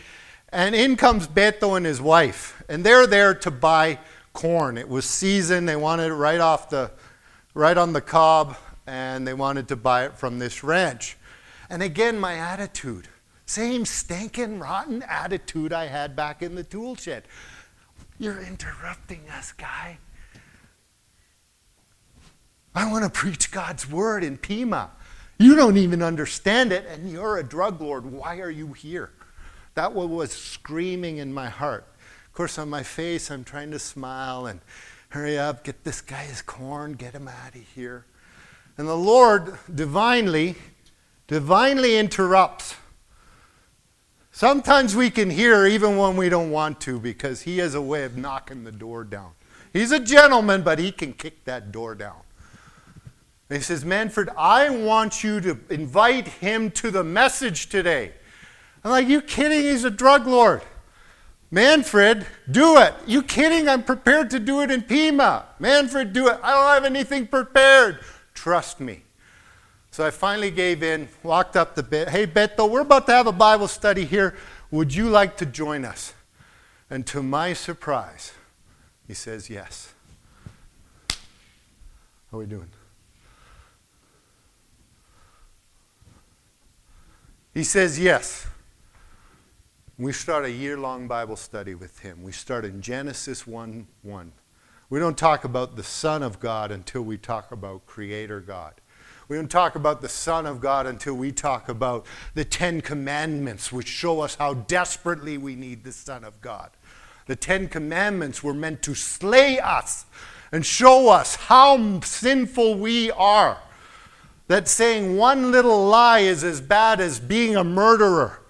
and 0.49 0.75
in 0.75 0.97
comes 0.97 1.29
Beto 1.29 1.77
and 1.77 1.85
his 1.85 2.01
wife, 2.01 2.63
and 2.67 2.83
they're 2.83 3.07
there 3.07 3.35
to 3.35 3.51
buy 3.51 3.99
corn. 4.35 4.77
It 4.77 4.89
was 4.89 5.07
seasoned. 5.07 5.67
They 5.67 5.77
wanted 5.77 6.11
it 6.11 6.15
right 6.15 6.41
off 6.41 6.69
the, 6.69 6.91
right 7.55 7.79
on 7.79 7.95
the 7.95 8.03
cob, 8.03 8.57
and 8.87 9.27
they 9.27 9.33
wanted 9.33 9.69
to 9.69 9.77
buy 9.77 10.05
it 10.05 10.19
from 10.19 10.39
this 10.39 10.63
ranch. 10.63 11.17
And 11.71 11.83
again, 11.83 12.19
my 12.19 12.35
attitude, 12.35 13.09
same 13.47 13.87
stinking, 13.87 14.59
rotten 14.59 15.03
attitude 15.05 15.73
I 15.73 15.87
had 15.87 16.15
back 16.15 16.43
in 16.43 16.55
the 16.55 16.65
tool 16.65 16.97
shed. 16.97 17.25
You're 18.19 18.43
interrupting 18.43 19.23
us, 19.31 19.53
guy. 19.53 19.99
I 22.75 22.91
want 22.91 23.05
to 23.05 23.11
preach 23.11 23.51
God's 23.51 23.89
word 23.89 24.25
in 24.25 24.37
Pima. 24.37 24.91
You 25.39 25.55
don't 25.55 25.77
even 25.77 26.03
understand 26.03 26.73
it, 26.73 26.87
and 26.87 27.11
you're 27.11 27.39
a 27.39 27.43
drug 27.43 27.81
lord. 27.81 28.05
Why 28.05 28.39
are 28.39 28.51
you 28.51 28.73
here? 28.73 29.11
That 29.75 29.95
was 29.95 30.33
screaming 30.33 31.17
in 31.17 31.33
my 31.33 31.49
heart. 31.49 31.87
Of 32.35 32.37
course, 32.37 32.59
on 32.59 32.69
my 32.69 32.83
face, 32.83 33.31
I'm 33.31 33.45
trying 33.45 33.71
to 33.71 33.79
smile 33.79 34.47
and 34.47 34.59
hurry 35.11 35.39
up, 35.39 35.63
get 35.63 35.85
this 35.85 36.01
guy 36.01 36.25
his 36.25 36.43
corn, 36.43 36.95
get 36.95 37.15
him 37.15 37.29
out 37.29 37.55
of 37.55 37.61
here. 37.77 38.07
And 38.77 38.89
the 38.89 38.97
Lord 38.97 39.57
divinely, 39.73 40.57
divinely 41.29 41.97
interrupts. 41.97 42.75
Sometimes 44.33 44.97
we 44.97 45.11
can 45.11 45.31
hear 45.31 45.65
even 45.65 45.97
when 45.97 46.17
we 46.17 46.29
don't 46.29 46.51
want 46.51 46.81
to 46.81 46.99
because 46.99 47.43
He 47.43 47.59
has 47.59 47.77
a 47.77 47.81
way 47.81 48.03
of 48.03 48.17
knocking 48.17 48.65
the 48.65 48.73
door 48.73 49.05
down. 49.05 49.31
He's 49.73 49.93
a 49.93 50.01
gentleman, 50.01 50.63
but 50.63 50.81
He 50.81 50.91
can 50.91 51.13
kick 51.13 51.45
that 51.45 51.71
door 51.71 51.95
down. 51.95 52.19
And 53.49 53.59
he 53.59 53.63
says, 53.63 53.85
Manfred, 53.85 54.29
I 54.37 54.71
want 54.71 55.23
you 55.23 55.41
to 55.41 55.57
invite 55.71 56.27
him 56.27 56.73
to 56.73 56.91
the 56.91 57.05
message 57.05 57.69
today. 57.69 58.11
I'm 58.83 58.91
like, 58.91 59.07
you 59.07 59.23
kidding? 59.23 59.61
He's 59.61 59.85
a 59.85 59.91
drug 59.91 60.27
lord. 60.27 60.63
Manfred, 61.55 62.27
do 62.51 62.79
it. 62.79 62.95
You 63.07 63.23
kidding? 63.23 63.69
I'm 63.69 63.85
prepared 63.85 64.29
to 64.31 64.41
do 64.41 64.63
it 64.63 64.73
in 64.73 64.83
Pima. 64.83 65.45
Manfred, 65.61 66.13
do 66.13 66.27
it. 66.27 66.41
I 66.43 66.51
don't 66.51 66.75
have 66.75 66.85
anything 66.85 67.29
prepared. 67.29 68.01
Trust 68.35 68.81
me. 68.81 69.05
So 69.93 70.05
I 70.05 70.11
finally 70.11 70.51
gave 70.51 70.83
in, 70.83 71.09
walked 71.23 71.57
up 71.57 71.77
the 71.77 71.85
bed. 71.85 72.09
Hey, 72.09 72.27
Beto, 72.27 72.69
we're 72.69 72.81
about 72.81 73.07
to 73.07 73.13
have 73.13 73.29
a 73.29 73.33
Bible 73.33 73.69
study 73.69 74.05
here. 74.05 74.35
Would 74.73 74.97
you 74.97 75.09
like 75.09 75.37
to 75.37 75.47
join 75.47 75.85
us? 75.85 76.13
And 76.91 77.07
to 77.07 77.23
my 77.23 77.53
surprise, 77.53 78.33
he 79.07 79.15
says 79.15 79.49
yes. 79.49 79.95
How 82.33 82.39
are 82.39 82.41
we 82.41 82.47
doing? 82.47 82.71
He 87.53 87.63
says 87.63 87.97
yes. 87.97 88.49
We 89.97 90.11
start 90.11 90.45
a 90.45 90.51
year 90.51 90.77
long 90.77 91.07
Bible 91.07 91.37
study 91.37 91.77
with 91.77 92.01
him. 92.01 92.25
We 92.25 92.33
start 92.33 92.65
in 92.65 92.83
Genesis 92.83 93.47
1 93.47 93.87
1. 94.03 94.33
We 94.91 94.99
don't 94.99 95.17
talk 95.17 95.45
about 95.45 95.77
the 95.77 95.85
Son 95.85 96.21
of 96.25 96.41
God 96.41 96.73
until 96.73 97.03
we 97.03 97.17
talk 97.17 97.53
about 97.53 97.87
Creator 97.87 98.41
God. 98.41 98.75
We 99.29 99.37
don't 99.37 99.51
talk 99.51 99.77
about 99.77 100.03
the 100.03 100.09
Son 100.09 100.47
of 100.47 100.61
God 100.61 100.89
until 100.89 101.15
we 101.15 101.31
talk 101.31 101.69
about 101.69 102.07
the 102.35 102.45
Ten 102.45 102.81
Commandments, 102.81 103.71
which 103.71 103.87
show 103.87 104.19
us 104.19 104.35
how 104.35 104.55
desperately 104.55 105.39
we 105.39 105.55
need 105.55 105.85
the 105.85 105.93
Son 105.93 106.25
of 106.25 106.41
God. 106.41 106.71
The 107.29 107.37
Ten 107.37 107.69
Commandments 107.69 108.43
were 108.43 108.53
meant 108.53 108.83
to 108.83 108.97
slay 108.97 109.61
us 109.61 110.07
and 110.51 110.67
show 110.67 111.09
us 111.09 111.37
how 111.37 112.01
sinful 112.01 112.81
we 112.81 113.13
are. 113.13 113.59
That 114.49 114.67
saying 114.67 115.17
one 115.17 115.53
little 115.53 115.87
lie 115.87 116.19
is 116.19 116.43
as 116.43 116.61
bad 116.61 117.01
as 117.01 117.21
being 117.21 117.55
a 117.55 117.63
murderer. 117.63 118.41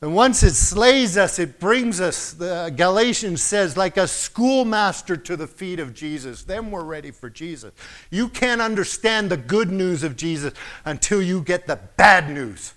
And 0.00 0.14
once 0.14 0.44
it 0.44 0.54
slays 0.54 1.16
us, 1.16 1.40
it 1.40 1.58
brings 1.58 2.00
us, 2.00 2.32
the 2.32 2.72
Galatians 2.76 3.42
says, 3.42 3.76
like 3.76 3.96
a 3.96 4.06
schoolmaster 4.06 5.16
to 5.16 5.36
the 5.36 5.48
feet 5.48 5.80
of 5.80 5.92
Jesus. 5.92 6.44
Then 6.44 6.70
we're 6.70 6.84
ready 6.84 7.10
for 7.10 7.28
Jesus. 7.28 7.72
You 8.08 8.28
can't 8.28 8.60
understand 8.60 9.28
the 9.28 9.36
good 9.36 9.72
news 9.72 10.04
of 10.04 10.14
Jesus 10.14 10.54
until 10.84 11.20
you 11.20 11.42
get 11.42 11.66
the 11.66 11.80
bad 11.96 12.30
news. 12.30 12.74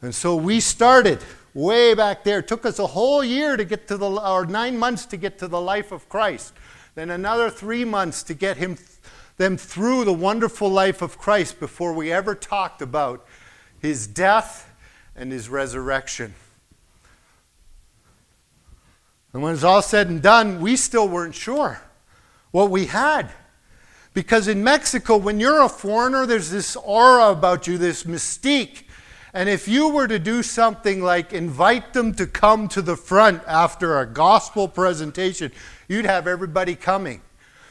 And 0.00 0.14
so 0.14 0.34
we 0.34 0.60
started 0.60 1.18
way 1.52 1.92
back 1.92 2.24
there. 2.24 2.38
It 2.38 2.48
took 2.48 2.64
us 2.64 2.78
a 2.78 2.86
whole 2.86 3.22
year 3.22 3.58
to 3.58 3.64
get 3.66 3.86
to 3.88 3.98
the, 3.98 4.08
or 4.08 4.46
nine 4.46 4.78
months 4.78 5.04
to 5.06 5.18
get 5.18 5.38
to 5.40 5.48
the 5.48 5.60
life 5.60 5.92
of 5.92 6.08
Christ. 6.08 6.54
Then 6.94 7.10
another 7.10 7.50
three 7.50 7.84
months 7.84 8.22
to 8.22 8.34
get 8.34 8.56
him, 8.56 8.78
them 9.36 9.58
through 9.58 10.06
the 10.06 10.14
wonderful 10.14 10.70
life 10.70 11.02
of 11.02 11.18
Christ 11.18 11.60
before 11.60 11.92
we 11.92 12.10
ever 12.10 12.34
talked 12.34 12.80
about 12.80 13.26
his 13.78 14.06
death 14.06 14.69
and 15.16 15.32
his 15.32 15.48
resurrection. 15.48 16.34
And 19.32 19.42
when 19.42 19.54
it's 19.54 19.64
all 19.64 19.82
said 19.82 20.08
and 20.08 20.20
done, 20.20 20.60
we 20.60 20.76
still 20.76 21.08
weren't 21.08 21.34
sure 21.34 21.80
what 22.50 22.70
we 22.70 22.86
had. 22.86 23.30
Because 24.12 24.48
in 24.48 24.64
Mexico, 24.64 25.16
when 25.16 25.38
you're 25.38 25.62
a 25.62 25.68
foreigner, 25.68 26.26
there's 26.26 26.50
this 26.50 26.74
aura 26.74 27.30
about 27.30 27.66
you, 27.66 27.78
this 27.78 28.04
mystique. 28.04 28.84
And 29.32 29.48
if 29.48 29.68
you 29.68 29.90
were 29.90 30.08
to 30.08 30.18
do 30.18 30.42
something 30.42 31.00
like 31.00 31.32
invite 31.32 31.92
them 31.92 32.12
to 32.14 32.26
come 32.26 32.66
to 32.68 32.82
the 32.82 32.96
front 32.96 33.42
after 33.46 34.00
a 34.00 34.06
gospel 34.06 34.66
presentation, 34.66 35.52
you'd 35.86 36.06
have 36.06 36.26
everybody 36.26 36.74
coming. 36.74 37.20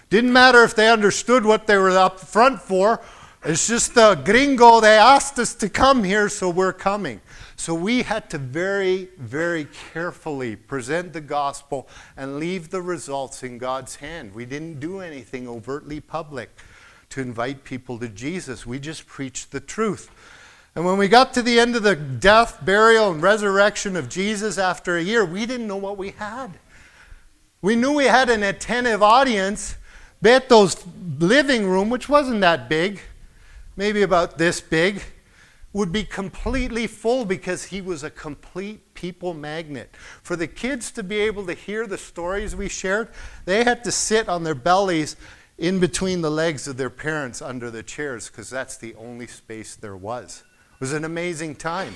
Didn't 0.10 0.32
matter 0.32 0.64
if 0.64 0.76
they 0.76 0.90
understood 0.90 1.46
what 1.46 1.68
they 1.68 1.78
were 1.78 1.92
up 1.92 2.20
front 2.20 2.62
for. 2.62 3.02
It's 3.44 3.68
just 3.68 3.96
the 3.96 4.16
gringo, 4.16 4.80
they 4.80 4.98
asked 4.98 5.38
us 5.40 5.54
to 5.56 5.70
come 5.70 6.04
here, 6.04 6.30
so 6.30 6.50
we're 6.50 6.74
coming. 6.74 7.22
So 7.60 7.74
we 7.74 8.03
had 8.03 8.30
to 8.30 8.38
very, 8.38 9.10
very 9.18 9.68
carefully 9.91 10.55
present 10.55 11.12
the 11.12 11.20
gospel 11.20 11.89
and 12.16 12.39
leave 12.39 12.70
the 12.70 12.82
results 12.82 13.43
in 13.43 13.57
God's 13.57 13.97
hand. 13.97 14.34
We 14.34 14.45
didn't 14.45 14.80
do 14.80 15.01
anything 15.01 15.45
overtly 15.45 15.99
public 15.99 16.51
to 17.10 17.20
invite 17.20 17.66
people 17.66 17.99
to 17.99 18.07
Jesus. 18.07 18.66
We 18.66 18.80
just 18.80 19.05
preached 19.07 19.51
the 19.51 19.60
truth. 19.60 20.10
And 20.74 20.86
when 20.86 20.97
we 20.97 21.10
got 21.10 21.34
to 21.34 21.41
the 21.41 21.60
end 21.60 21.76
of 21.76 21.84
the 21.84 21.97
death, 21.97 22.64
burial, 22.64 23.12
and 23.12 23.22
resurrection 23.22 23.97
of 23.97 24.07
Jesus 24.07 24.57
after 24.57 24.95
a 24.95 25.03
year, 25.03 25.26
we 25.26 25.45
didn't 25.45 25.68
know 25.68 25.76
what 25.76 25.97
we 25.97 26.12
had. 26.12 26.51
We 27.62 27.76
knew 27.76 27.91
we 27.91 28.05
had 28.05 28.30
an 28.30 28.41
attentive 28.41 29.03
audience. 29.03 29.76
Beto's 30.22 30.82
living 31.20 31.68
room, 31.68 31.89
which 31.89 32.07
wasn't 32.07 32.39
that 32.39 32.70
big, 32.70 33.01
maybe 33.76 34.01
about 34.01 34.38
this 34.38 34.62
big, 34.62 35.03
would 35.72 35.91
be 35.91 36.03
completely 36.03 36.88
full 36.88 37.26
because 37.26 37.65
he 37.65 37.80
was 37.80 38.03
a 38.03 38.09
complete 38.09 38.93
people 38.95 39.34
magnet. 39.36 39.95
For 40.24 40.36
the 40.36 40.47
kids 40.47 40.89
to 40.91 41.03
be 41.03 41.20
able 41.20 41.45
to 41.45 41.53
hear 41.53 41.86
the 41.86 41.97
stories 41.97 42.55
we 42.55 42.70
shared, 42.70 43.09
they 43.45 43.63
had 43.63 43.84
to 43.84 43.91
sit 43.91 44.28
on 44.28 44.43
their 44.43 44.55
bellies 44.55 45.15
in 45.59 45.80
between 45.80 46.22
the 46.22 46.32
legs 46.32 46.67
of 46.67 46.78
their 46.78 46.89
parents 46.89 47.41
under 47.41 47.70
the 47.70 47.84
chairs 47.84 48.30
because 48.30 48.49
that's 48.49 48.78
the 48.78 48.95
only 48.95 49.28
space 49.28 49.76
there 49.76 49.97
was. 49.97 50.43
It 50.74 50.80
was 50.80 50.93
an 50.93 51.05
amazing 51.05 51.55
time. 51.55 51.95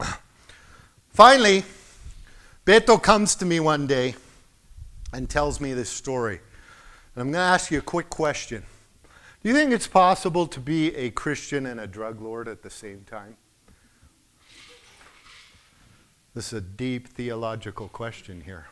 Finally, 1.10 1.62
Beto 2.64 3.00
comes 3.00 3.36
to 3.36 3.44
me 3.44 3.60
one 3.60 3.86
day 3.86 4.16
and 5.12 5.30
tells 5.30 5.60
me 5.60 5.72
this 5.74 5.90
story. 5.90 6.40
And 7.14 7.22
I'm 7.22 7.30
going 7.30 7.34
to 7.34 7.52
ask 7.52 7.70
you 7.70 7.78
a 7.78 7.82
quick 7.82 8.10
question. 8.10 8.64
Do 9.46 9.52
you 9.52 9.56
think 9.56 9.70
it's 9.70 9.86
possible 9.86 10.48
to 10.48 10.58
be 10.58 10.92
a 10.96 11.10
Christian 11.10 11.66
and 11.66 11.78
a 11.78 11.86
drug 11.86 12.20
lord 12.20 12.48
at 12.48 12.64
the 12.64 12.68
same 12.68 13.04
time? 13.08 13.36
This 16.34 16.48
is 16.48 16.54
a 16.54 16.60
deep 16.60 17.06
theological 17.06 17.86
question 17.86 18.40
here. 18.40 18.66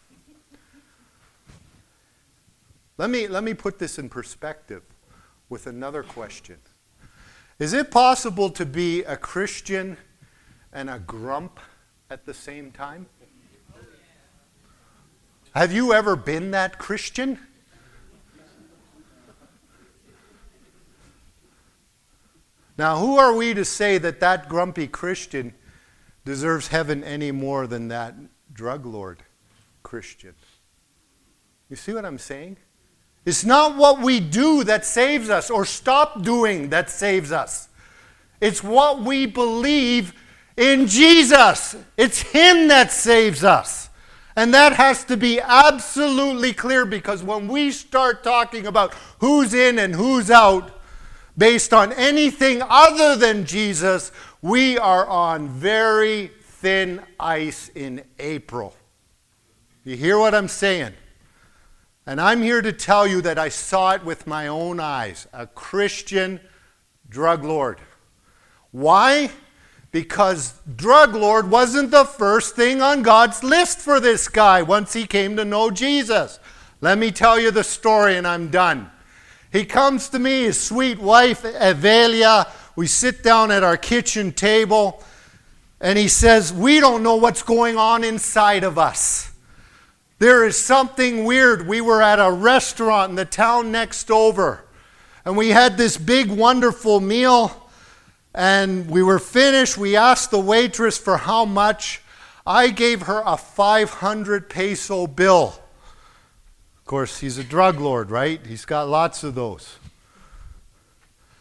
Let 2.99 3.09
me, 3.09 3.29
let 3.29 3.45
me 3.45 3.55
put 3.55 3.79
this 3.79 4.01
in 4.01 4.09
perspective 4.09 4.83
with 5.49 5.69
another 5.69 6.03
question. 6.03 6.57
Is 7.61 7.73
it 7.73 7.93
possible 7.93 8.51
to 8.51 8.67
be 8.67 9.05
a 9.05 9.17
Christian 9.17 9.97
and 10.73 10.91
a 10.91 10.99
grump 10.99 11.61
at 12.11 12.27
the 12.27 12.35
same 12.35 12.73
time? 12.73 13.07
Have 15.55 15.73
you 15.73 15.93
ever 15.93 16.17
been 16.17 16.51
that 16.51 16.81
Christian? 16.81 17.39
Now, 22.77 22.99
who 22.99 23.19
are 23.19 23.35
we 23.35 23.55
to 23.55 23.65
say 23.65 23.99
that 23.99 24.21
that 24.21 24.49
grumpy 24.49 24.89
Christian 24.89 25.55
deserves 26.25 26.69
heaven 26.69 27.05
any 27.05 27.31
more 27.31 27.67
than 27.67 27.89
that 27.89 28.15
drug 28.53 28.85
lord 28.85 29.23
Christian? 29.83 30.35
You 31.69 31.77
see 31.77 31.93
what 31.93 32.05
I'm 32.05 32.19
saying? 32.19 32.57
It's 33.25 33.45
not 33.45 33.77
what 33.77 34.01
we 34.01 34.21
do 34.21 34.65
that 34.65 34.85
saves 34.85 35.31
us 35.31 35.51
or 35.51 35.65
stop 35.65 36.23
doing 36.23 36.71
that 36.71 36.91
saves 36.91 37.33
us. 37.33 37.69
It's 38.41 38.63
what 38.63 39.01
we 39.01 39.27
believe 39.27 40.13
in 40.57 40.87
Jesus. 40.87 41.77
It's 41.97 42.21
Him 42.21 42.69
that 42.69 42.93
saves 42.93 43.43
us. 43.43 43.89
And 44.37 44.53
that 44.53 44.73
has 44.75 45.05
to 45.05 45.17
be 45.17 45.41
absolutely 45.41 46.53
clear 46.53 46.85
because 46.85 47.23
when 47.23 47.47
we 47.47 47.71
start 47.71 48.25
talking 48.25 48.67
about 48.67 48.93
who's 49.21 49.55
in 49.55 49.79
and 49.79 49.95
who's 49.95 50.31
out, 50.31 50.74
based 51.37 51.73
on 51.73 51.93
anything 51.93 52.63
other 52.69 53.17
than 53.17 53.45
Jesus, 53.45 54.13
we 54.43 54.79
are 54.79 55.07
on 55.07 55.49
very 55.49 56.31
thin 56.41 57.01
ice 57.19 57.71
in 57.75 58.03
April. 58.19 58.75
You 59.85 59.97
hear 59.97 60.19
what 60.19 60.35
I'm 60.35 60.49
saying? 60.49 60.93
And 62.07 62.21
I'm 62.21 62.43
here 62.43 62.61
to 62.63 62.73
tell 62.73 63.07
you 63.07 63.21
that 63.23 63.39
I 63.39 63.49
saw 63.49 63.93
it 63.93 64.05
with 64.05 64.27
my 64.27 64.47
own 64.47 64.81
eyes 64.81 65.27
a 65.33 65.47
Christian 65.47 66.41
drug 67.09 67.45
lord. 67.45 67.81
Why? 68.71 69.31
Because 69.91 70.61
drug 70.77 71.15
lord 71.15 71.51
wasn't 71.51 71.91
the 71.91 72.05
first 72.05 72.57
thing 72.57 72.83
on 72.83 73.03
God's 73.03 73.43
list 73.43 73.79
for 73.79 74.01
this 74.01 74.29
guy 74.29 74.63
once 74.63 74.93
he 74.93 75.07
came 75.07 75.37
to 75.37 75.45
know 75.45 75.71
Jesus. 75.71 76.41
Let 76.81 76.99
me 76.99 77.11
tell 77.11 77.39
you 77.39 77.51
the 77.51 77.65
story 77.65 78.17
and 78.17 78.27
I'm 78.27 78.49
done. 78.49 78.91
He 79.55 79.65
comes 79.65 80.09
to 80.09 80.19
me, 80.19 80.43
his 80.43 80.61
sweet 80.61 80.99
wife, 80.99 81.45
Evelia. 81.45 82.51
We 82.75 82.89
sit 82.89 83.23
down 83.23 83.53
at 83.53 83.63
our 83.63 83.77
kitchen 83.77 84.33
table, 84.33 85.01
and 85.81 85.97
he 85.97 86.09
says, 86.09 86.53
We 86.53 86.81
don't 86.81 87.05
know 87.05 87.15
what's 87.15 87.45
going 87.45 87.77
on 87.77 88.03
inside 88.03 88.65
of 88.65 88.79
us. 88.79 89.31
There 90.19 90.45
is 90.45 90.57
something 90.57 91.25
weird. 91.25 91.69
We 91.69 91.81
were 91.81 92.03
at 92.03 92.19
a 92.19 92.33
restaurant 92.33 93.11
in 93.11 93.15
the 93.15 93.25
town 93.25 93.71
next 93.71 94.11
over, 94.11 94.65
and 95.25 95.37
we 95.37 95.51
had 95.51 95.77
this 95.77 95.97
big, 95.99 96.33
wonderful 96.33 96.99
meal, 96.99 97.71
and 98.35 98.91
we 98.91 99.05
were 99.05 99.21
finished. 99.21 99.79
We 99.79 99.95
asked 99.95 100.33
the 100.33 100.41
waitress 100.41 100.99
for 100.99 101.17
how 101.17 101.45
much. 101.45 102.03
I 102.45 102.71
gave 102.71 103.03
her 103.03 103.23
a 103.25 103.37
500 103.37 104.51
peso 104.51 105.07
bill. 105.07 105.64
Of 106.85 106.89
course, 106.89 107.21
he's 107.21 107.39
a 107.39 107.45
drug 107.45 107.81
lord, 107.81 108.11
right? 108.11 108.45
He's 108.45 108.67
got 108.67 108.91
lots 108.91 109.25
of 109.25 109.35
those. 109.35 109.79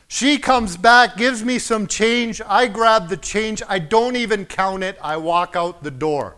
She 0.07 0.37
comes 0.37 0.77
back, 0.77 1.17
gives 1.17 1.43
me 1.43 1.59
some 1.59 1.85
change. 1.85 2.41
I 2.47 2.67
grab 2.67 3.09
the 3.09 3.17
change. 3.17 3.61
I 3.67 3.79
don't 3.79 4.15
even 4.15 4.45
count 4.45 4.83
it. 4.83 4.97
I 5.01 5.17
walk 5.17 5.57
out 5.57 5.83
the 5.83 5.91
door. 5.91 6.37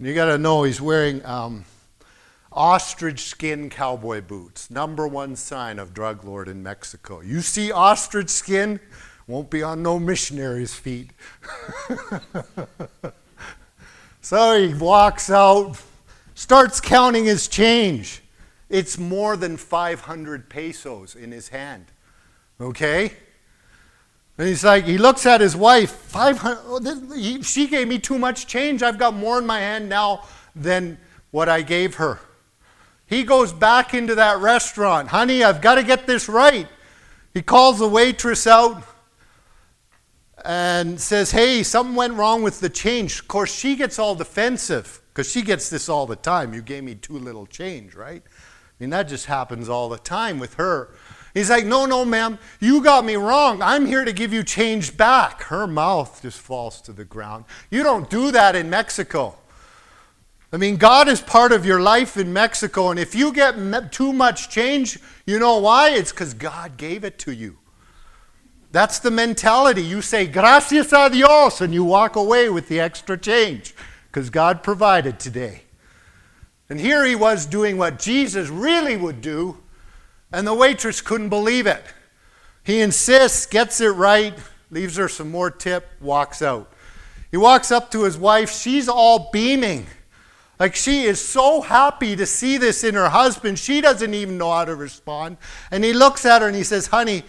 You 0.00 0.16
got 0.16 0.24
to 0.24 0.36
know 0.36 0.64
he's 0.64 0.80
wearing 0.80 1.24
um, 1.24 1.64
ostrich 2.50 3.20
skin 3.20 3.70
cowboy 3.70 4.20
boots. 4.20 4.68
Number 4.68 5.06
one 5.06 5.36
sign 5.36 5.78
of 5.78 5.94
drug 5.94 6.24
lord 6.24 6.48
in 6.48 6.60
Mexico. 6.60 7.20
You 7.20 7.40
see 7.40 7.70
ostrich 7.70 8.30
skin, 8.30 8.80
won't 9.28 9.48
be 9.48 9.62
on 9.62 9.80
no 9.80 10.00
missionary's 10.00 10.74
feet. 10.74 11.10
so 14.20 14.60
he 14.60 14.74
walks 14.74 15.30
out, 15.30 15.80
starts 16.38 16.80
counting 16.80 17.24
his 17.24 17.48
change. 17.48 18.22
It's 18.68 18.96
more 18.96 19.36
than 19.36 19.56
500 19.56 20.48
pesos 20.48 21.16
in 21.16 21.32
his 21.32 21.48
hand. 21.48 21.86
Okay? 22.60 23.12
And 24.38 24.46
he's 24.46 24.62
like, 24.62 24.84
he 24.84 24.98
looks 24.98 25.26
at 25.26 25.40
his 25.40 25.56
wife, 25.56 25.90
500, 25.90 26.60
oh, 26.66 26.78
this, 26.78 27.16
he, 27.16 27.42
she 27.42 27.66
gave 27.66 27.88
me 27.88 27.98
too 27.98 28.20
much 28.20 28.46
change. 28.46 28.84
I've 28.84 29.00
got 29.00 29.14
more 29.14 29.40
in 29.40 29.46
my 29.46 29.58
hand 29.58 29.88
now 29.88 30.26
than 30.54 30.98
what 31.32 31.48
I 31.48 31.62
gave 31.62 31.96
her. 31.96 32.20
He 33.06 33.24
goes 33.24 33.52
back 33.52 33.92
into 33.92 34.14
that 34.14 34.38
restaurant. 34.38 35.08
Honey, 35.08 35.42
I've 35.42 35.60
got 35.60 35.74
to 35.74 35.82
get 35.82 36.06
this 36.06 36.28
right. 36.28 36.68
He 37.34 37.42
calls 37.42 37.80
the 37.80 37.88
waitress 37.88 38.46
out 38.46 38.84
and 40.44 41.00
says, 41.00 41.32
Hey, 41.32 41.64
something 41.64 41.96
went 41.96 42.14
wrong 42.14 42.44
with 42.44 42.60
the 42.60 42.70
change. 42.70 43.18
Of 43.18 43.26
course, 43.26 43.52
she 43.52 43.74
gets 43.74 43.98
all 43.98 44.14
defensive 44.14 45.02
because 45.18 45.32
she 45.32 45.42
gets 45.42 45.68
this 45.68 45.88
all 45.88 46.06
the 46.06 46.14
time. 46.14 46.54
You 46.54 46.62
gave 46.62 46.84
me 46.84 46.94
too 46.94 47.18
little 47.18 47.44
change, 47.44 47.96
right? 47.96 48.22
I 48.24 48.30
mean, 48.78 48.90
that 48.90 49.08
just 49.08 49.26
happens 49.26 49.68
all 49.68 49.88
the 49.88 49.98
time 49.98 50.38
with 50.38 50.54
her. 50.54 50.94
He's 51.34 51.50
like, 51.50 51.66
No, 51.66 51.86
no, 51.86 52.04
ma'am, 52.04 52.38
you 52.60 52.80
got 52.84 53.04
me 53.04 53.16
wrong. 53.16 53.60
I'm 53.60 53.84
here 53.84 54.04
to 54.04 54.12
give 54.12 54.32
you 54.32 54.44
change 54.44 54.96
back. 54.96 55.42
Her 55.42 55.66
mouth 55.66 56.22
just 56.22 56.38
falls 56.38 56.80
to 56.82 56.92
the 56.92 57.04
ground. 57.04 57.46
You 57.68 57.82
don't 57.82 58.08
do 58.08 58.30
that 58.30 58.54
in 58.54 58.70
Mexico. 58.70 59.34
I 60.52 60.56
mean, 60.56 60.76
God 60.76 61.08
is 61.08 61.20
part 61.20 61.50
of 61.50 61.66
your 61.66 61.80
life 61.80 62.16
in 62.16 62.32
Mexico, 62.32 62.90
and 62.90 63.00
if 63.00 63.12
you 63.16 63.32
get 63.32 63.90
too 63.90 64.12
much 64.12 64.48
change, 64.50 65.00
you 65.26 65.40
know 65.40 65.56
why? 65.56 65.90
It's 65.90 66.12
because 66.12 66.32
God 66.32 66.76
gave 66.76 67.02
it 67.02 67.18
to 67.18 67.32
you. 67.32 67.58
That's 68.70 69.00
the 69.00 69.10
mentality. 69.10 69.82
You 69.82 70.00
say, 70.00 70.28
Gracias 70.28 70.92
a 70.92 71.10
Dios, 71.10 71.60
and 71.60 71.74
you 71.74 71.82
walk 71.82 72.14
away 72.14 72.48
with 72.50 72.68
the 72.68 72.78
extra 72.78 73.18
change 73.18 73.74
because 74.08 74.30
God 74.30 74.62
provided 74.62 75.20
today. 75.20 75.62
And 76.68 76.80
here 76.80 77.04
he 77.04 77.14
was 77.14 77.46
doing 77.46 77.78
what 77.78 77.98
Jesus 77.98 78.48
really 78.48 78.96
would 78.96 79.20
do, 79.20 79.58
and 80.32 80.46
the 80.46 80.54
waitress 80.54 81.00
couldn't 81.00 81.30
believe 81.30 81.66
it. 81.66 81.82
He 82.62 82.80
insists, 82.80 83.46
gets 83.46 83.80
it 83.80 83.88
right, 83.88 84.34
leaves 84.70 84.96
her 84.96 85.08
some 85.08 85.30
more 85.30 85.50
tip, 85.50 85.88
walks 86.00 86.42
out. 86.42 86.70
He 87.30 87.36
walks 87.36 87.70
up 87.70 87.90
to 87.92 88.04
his 88.04 88.18
wife. 88.18 88.50
She's 88.50 88.88
all 88.88 89.30
beaming. 89.32 89.86
Like 90.58 90.74
she 90.74 91.04
is 91.04 91.26
so 91.26 91.60
happy 91.60 92.16
to 92.16 92.26
see 92.26 92.58
this 92.58 92.82
in 92.82 92.94
her 92.94 93.08
husband, 93.08 93.58
she 93.58 93.80
doesn't 93.80 94.12
even 94.12 94.38
know 94.38 94.50
how 94.50 94.64
to 94.64 94.74
respond. 94.74 95.36
And 95.70 95.84
he 95.84 95.92
looks 95.92 96.26
at 96.26 96.42
her 96.42 96.48
and 96.48 96.56
he 96.56 96.64
says, 96.64 96.88
Honey, 96.88 97.22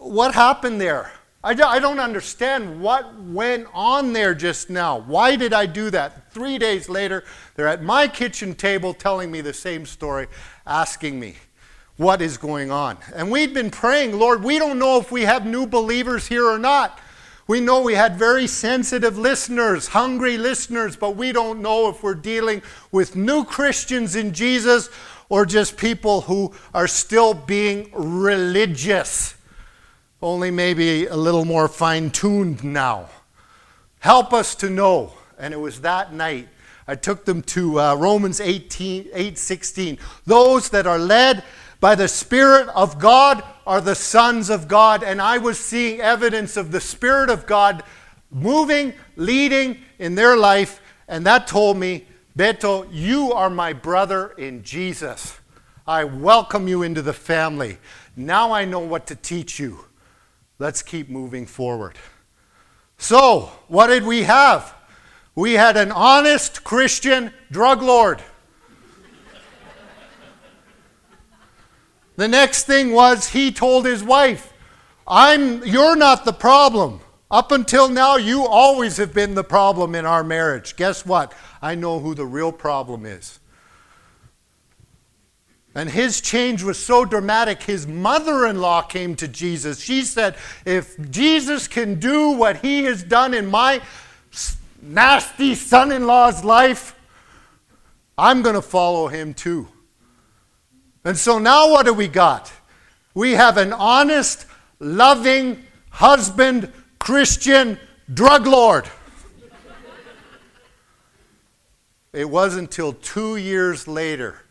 what 0.00 0.34
happened 0.34 0.80
there? 0.80 1.12
I 1.44 1.54
don't 1.54 1.98
understand 1.98 2.80
what 2.80 3.18
went 3.20 3.66
on 3.74 4.12
there 4.12 4.32
just 4.32 4.70
now. 4.70 5.00
Why 5.00 5.34
did 5.34 5.52
I 5.52 5.66
do 5.66 5.90
that? 5.90 6.32
Three 6.32 6.56
days 6.56 6.88
later, 6.88 7.24
they're 7.56 7.66
at 7.66 7.82
my 7.82 8.06
kitchen 8.06 8.54
table 8.54 8.94
telling 8.94 9.30
me 9.30 9.40
the 9.40 9.52
same 9.52 9.84
story, 9.84 10.28
asking 10.66 11.18
me 11.18 11.34
what 11.96 12.22
is 12.22 12.38
going 12.38 12.70
on. 12.70 12.96
And 13.14 13.30
we'd 13.30 13.54
been 13.54 13.70
praying, 13.70 14.18
Lord, 14.18 14.44
we 14.44 14.58
don't 14.58 14.78
know 14.78 14.98
if 14.98 15.10
we 15.10 15.22
have 15.22 15.44
new 15.44 15.66
believers 15.66 16.28
here 16.28 16.46
or 16.46 16.58
not. 16.58 17.00
We 17.48 17.58
know 17.58 17.82
we 17.82 17.94
had 17.94 18.16
very 18.16 18.46
sensitive 18.46 19.18
listeners, 19.18 19.88
hungry 19.88 20.38
listeners, 20.38 20.96
but 20.96 21.16
we 21.16 21.32
don't 21.32 21.60
know 21.60 21.88
if 21.88 22.02
we're 22.02 22.14
dealing 22.14 22.62
with 22.92 23.16
new 23.16 23.44
Christians 23.44 24.14
in 24.14 24.32
Jesus 24.32 24.90
or 25.28 25.44
just 25.44 25.76
people 25.76 26.22
who 26.22 26.54
are 26.72 26.86
still 26.86 27.34
being 27.34 27.90
religious, 27.92 29.34
only 30.22 30.50
maybe 30.50 31.06
a 31.06 31.16
little 31.16 31.44
more 31.44 31.68
fine 31.68 32.10
tuned 32.10 32.62
now. 32.62 33.08
Help 33.98 34.32
us 34.32 34.54
to 34.56 34.70
know. 34.70 35.14
And 35.38 35.52
it 35.52 35.58
was 35.58 35.80
that 35.80 36.12
night 36.12 36.48
I 36.86 36.94
took 36.96 37.24
them 37.24 37.42
to 37.42 37.80
uh, 37.80 37.94
Romans 37.94 38.40
18, 38.40 39.08
8 39.12 39.38
16. 39.38 39.98
Those 40.26 40.70
that 40.70 40.86
are 40.86 40.98
led 40.98 41.44
by 41.80 41.94
the 41.94 42.08
Spirit 42.08 42.68
of 42.68 42.98
God 42.98 43.42
are 43.66 43.80
the 43.80 43.94
sons 43.94 44.50
of 44.50 44.68
God. 44.68 45.02
And 45.02 45.20
I 45.20 45.38
was 45.38 45.58
seeing 45.58 46.00
evidence 46.00 46.56
of 46.56 46.72
the 46.72 46.80
Spirit 46.80 47.30
of 47.30 47.46
God 47.46 47.82
moving, 48.30 48.94
leading 49.16 49.78
in 49.98 50.14
their 50.14 50.36
life. 50.36 50.80
And 51.08 51.24
that 51.26 51.46
told 51.46 51.76
me, 51.76 52.06
Beto, 52.36 52.88
you 52.90 53.32
are 53.32 53.50
my 53.50 53.72
brother 53.72 54.30
in 54.38 54.62
Jesus. 54.62 55.38
I 55.86 56.04
welcome 56.04 56.66
you 56.66 56.82
into 56.82 57.02
the 57.02 57.12
family. 57.12 57.78
Now 58.16 58.52
I 58.52 58.64
know 58.64 58.80
what 58.80 59.06
to 59.08 59.16
teach 59.16 59.58
you. 59.58 59.84
Let's 60.62 60.80
keep 60.80 61.08
moving 61.08 61.44
forward. 61.44 61.98
So, 62.96 63.50
what 63.66 63.88
did 63.88 64.04
we 64.04 64.22
have? 64.22 64.72
We 65.34 65.54
had 65.54 65.76
an 65.76 65.90
honest 65.90 66.62
Christian 66.62 67.32
drug 67.50 67.82
lord. 67.82 68.22
The 72.14 72.28
next 72.28 72.62
thing 72.62 72.92
was 72.92 73.30
he 73.30 73.50
told 73.50 73.84
his 73.86 74.04
wife, 74.04 74.52
I'm 75.04 75.66
you're 75.66 75.96
not 75.96 76.24
the 76.24 76.32
problem. 76.32 77.00
Up 77.28 77.50
until 77.50 77.88
now 77.88 78.14
you 78.14 78.46
always 78.46 78.98
have 78.98 79.12
been 79.12 79.34
the 79.34 79.42
problem 79.42 79.96
in 79.96 80.06
our 80.06 80.22
marriage. 80.22 80.76
Guess 80.76 81.04
what? 81.04 81.34
I 81.60 81.74
know 81.74 81.98
who 81.98 82.14
the 82.14 82.26
real 82.26 82.52
problem 82.52 83.04
is. 83.04 83.40
And 85.74 85.88
his 85.88 86.20
change 86.20 86.62
was 86.62 86.78
so 86.78 87.04
dramatic, 87.04 87.62
his 87.62 87.86
mother 87.86 88.46
in 88.46 88.60
law 88.60 88.82
came 88.82 89.16
to 89.16 89.26
Jesus. 89.26 89.80
She 89.80 90.02
said, 90.02 90.36
If 90.66 91.10
Jesus 91.10 91.66
can 91.66 91.98
do 91.98 92.30
what 92.30 92.58
he 92.58 92.84
has 92.84 93.02
done 93.02 93.32
in 93.32 93.46
my 93.46 93.80
nasty 94.82 95.54
son 95.54 95.90
in 95.90 96.06
law's 96.06 96.44
life, 96.44 96.98
I'm 98.18 98.42
going 98.42 98.54
to 98.54 98.62
follow 98.62 99.08
him 99.08 99.32
too. 99.32 99.68
And 101.04 101.16
so 101.16 101.38
now 101.38 101.70
what 101.70 101.86
do 101.86 101.94
we 101.94 102.06
got? 102.06 102.52
We 103.14 103.32
have 103.32 103.56
an 103.56 103.72
honest, 103.72 104.46
loving 104.78 105.64
husband, 105.90 106.70
Christian 106.98 107.78
drug 108.12 108.46
lord. 108.46 108.88
it 112.12 112.28
wasn't 112.28 112.68
until 112.68 112.92
two 112.92 113.36
years 113.36 113.88
later 113.88 114.42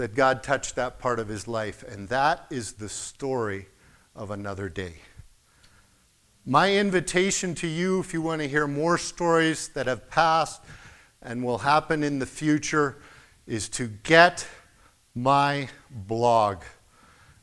that 0.00 0.14
God 0.14 0.42
touched 0.42 0.76
that 0.76 0.98
part 0.98 1.18
of 1.18 1.28
his 1.28 1.46
life, 1.46 1.84
and 1.86 2.08
that 2.08 2.46
is 2.50 2.72
the 2.72 2.88
story 2.88 3.66
of 4.16 4.30
another 4.30 4.70
day. 4.70 4.94
My 6.46 6.74
invitation 6.74 7.54
to 7.56 7.66
you, 7.66 8.00
if 8.00 8.14
you 8.14 8.22
want 8.22 8.40
to 8.40 8.48
hear 8.48 8.66
more 8.66 8.96
stories 8.96 9.68
that 9.68 9.86
have 9.86 10.08
passed 10.08 10.62
and 11.20 11.44
will 11.44 11.58
happen 11.58 12.02
in 12.02 12.18
the 12.18 12.24
future, 12.24 12.96
is 13.46 13.68
to 13.68 13.88
get 14.02 14.48
my 15.14 15.68
blog. 15.90 16.62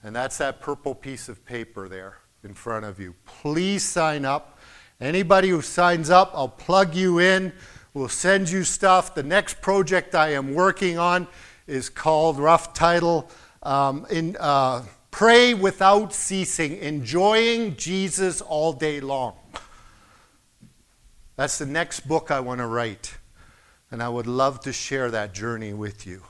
And 0.01 0.15
that's 0.15 0.39
that 0.39 0.59
purple 0.59 0.95
piece 0.95 1.29
of 1.29 1.45
paper 1.45 1.87
there 1.87 2.17
in 2.43 2.55
front 2.55 2.85
of 2.85 2.99
you. 2.99 3.13
Please 3.25 3.83
sign 3.83 4.25
up. 4.25 4.57
Anybody 4.99 5.49
who 5.49 5.61
signs 5.61 6.09
up, 6.09 6.31
I'll 6.33 6.49
plug 6.49 6.95
you 6.95 7.19
in. 7.19 7.53
We'll 7.93 8.09
send 8.09 8.49
you 8.49 8.63
stuff. 8.63 9.13
The 9.13 9.21
next 9.21 9.61
project 9.61 10.15
I 10.15 10.29
am 10.29 10.55
working 10.55 10.97
on 10.97 11.27
is 11.67 11.89
called, 11.89 12.39
rough 12.39 12.73
title, 12.73 13.29
um, 13.61 14.05
in, 14.09 14.35
uh, 14.39 14.83
Pray 15.11 15.53
Without 15.53 16.13
Ceasing, 16.13 16.77
Enjoying 16.77 17.75
Jesus 17.75 18.39
All 18.41 18.71
Day 18.71 18.99
Long. 18.99 19.35
That's 21.35 21.57
the 21.57 21.65
next 21.65 22.07
book 22.07 22.31
I 22.31 22.39
want 22.39 22.59
to 22.59 22.67
write. 22.67 23.17
And 23.91 24.01
I 24.03 24.09
would 24.09 24.27
love 24.27 24.59
to 24.61 24.73
share 24.73 25.09
that 25.11 25.33
journey 25.33 25.73
with 25.73 26.05
you. 26.05 26.23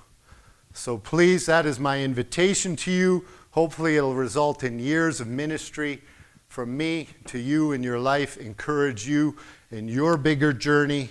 So 0.74 0.98
please, 0.98 1.48
that 1.48 1.66
is 1.66 1.80
my 1.80 2.04
invitation 2.04 2.76
to 2.78 2.92
you. 2.92 3.26
Hopefully, 3.52 3.98
it'll 3.98 4.16
result 4.16 4.64
in 4.64 4.80
years 4.80 5.20
of 5.20 5.28
ministry 5.28 6.02
from 6.48 6.78
me 6.78 7.10
to 7.26 7.40
you 7.40 7.72
in 7.72 7.84
your 7.84 8.00
life, 8.00 8.38
encourage 8.38 9.08
you 9.08 9.36
in 9.72 9.88
your 9.88 10.18
bigger 10.18 10.54
journey. 10.54 11.10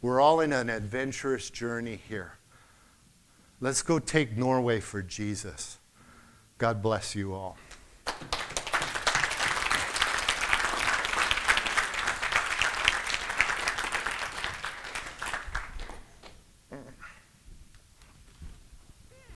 We're 0.00 0.20
all 0.20 0.40
in 0.40 0.52
an 0.52 0.70
adventurous 0.70 1.50
journey 1.50 2.00
here. 2.08 2.37
Let's 3.60 3.82
go 3.82 3.98
take 3.98 4.36
Norway 4.36 4.78
for 4.78 5.02
Jesus. 5.02 5.78
God 6.58 6.80
bless 6.80 7.16
you 7.16 7.34
all. 7.34 7.56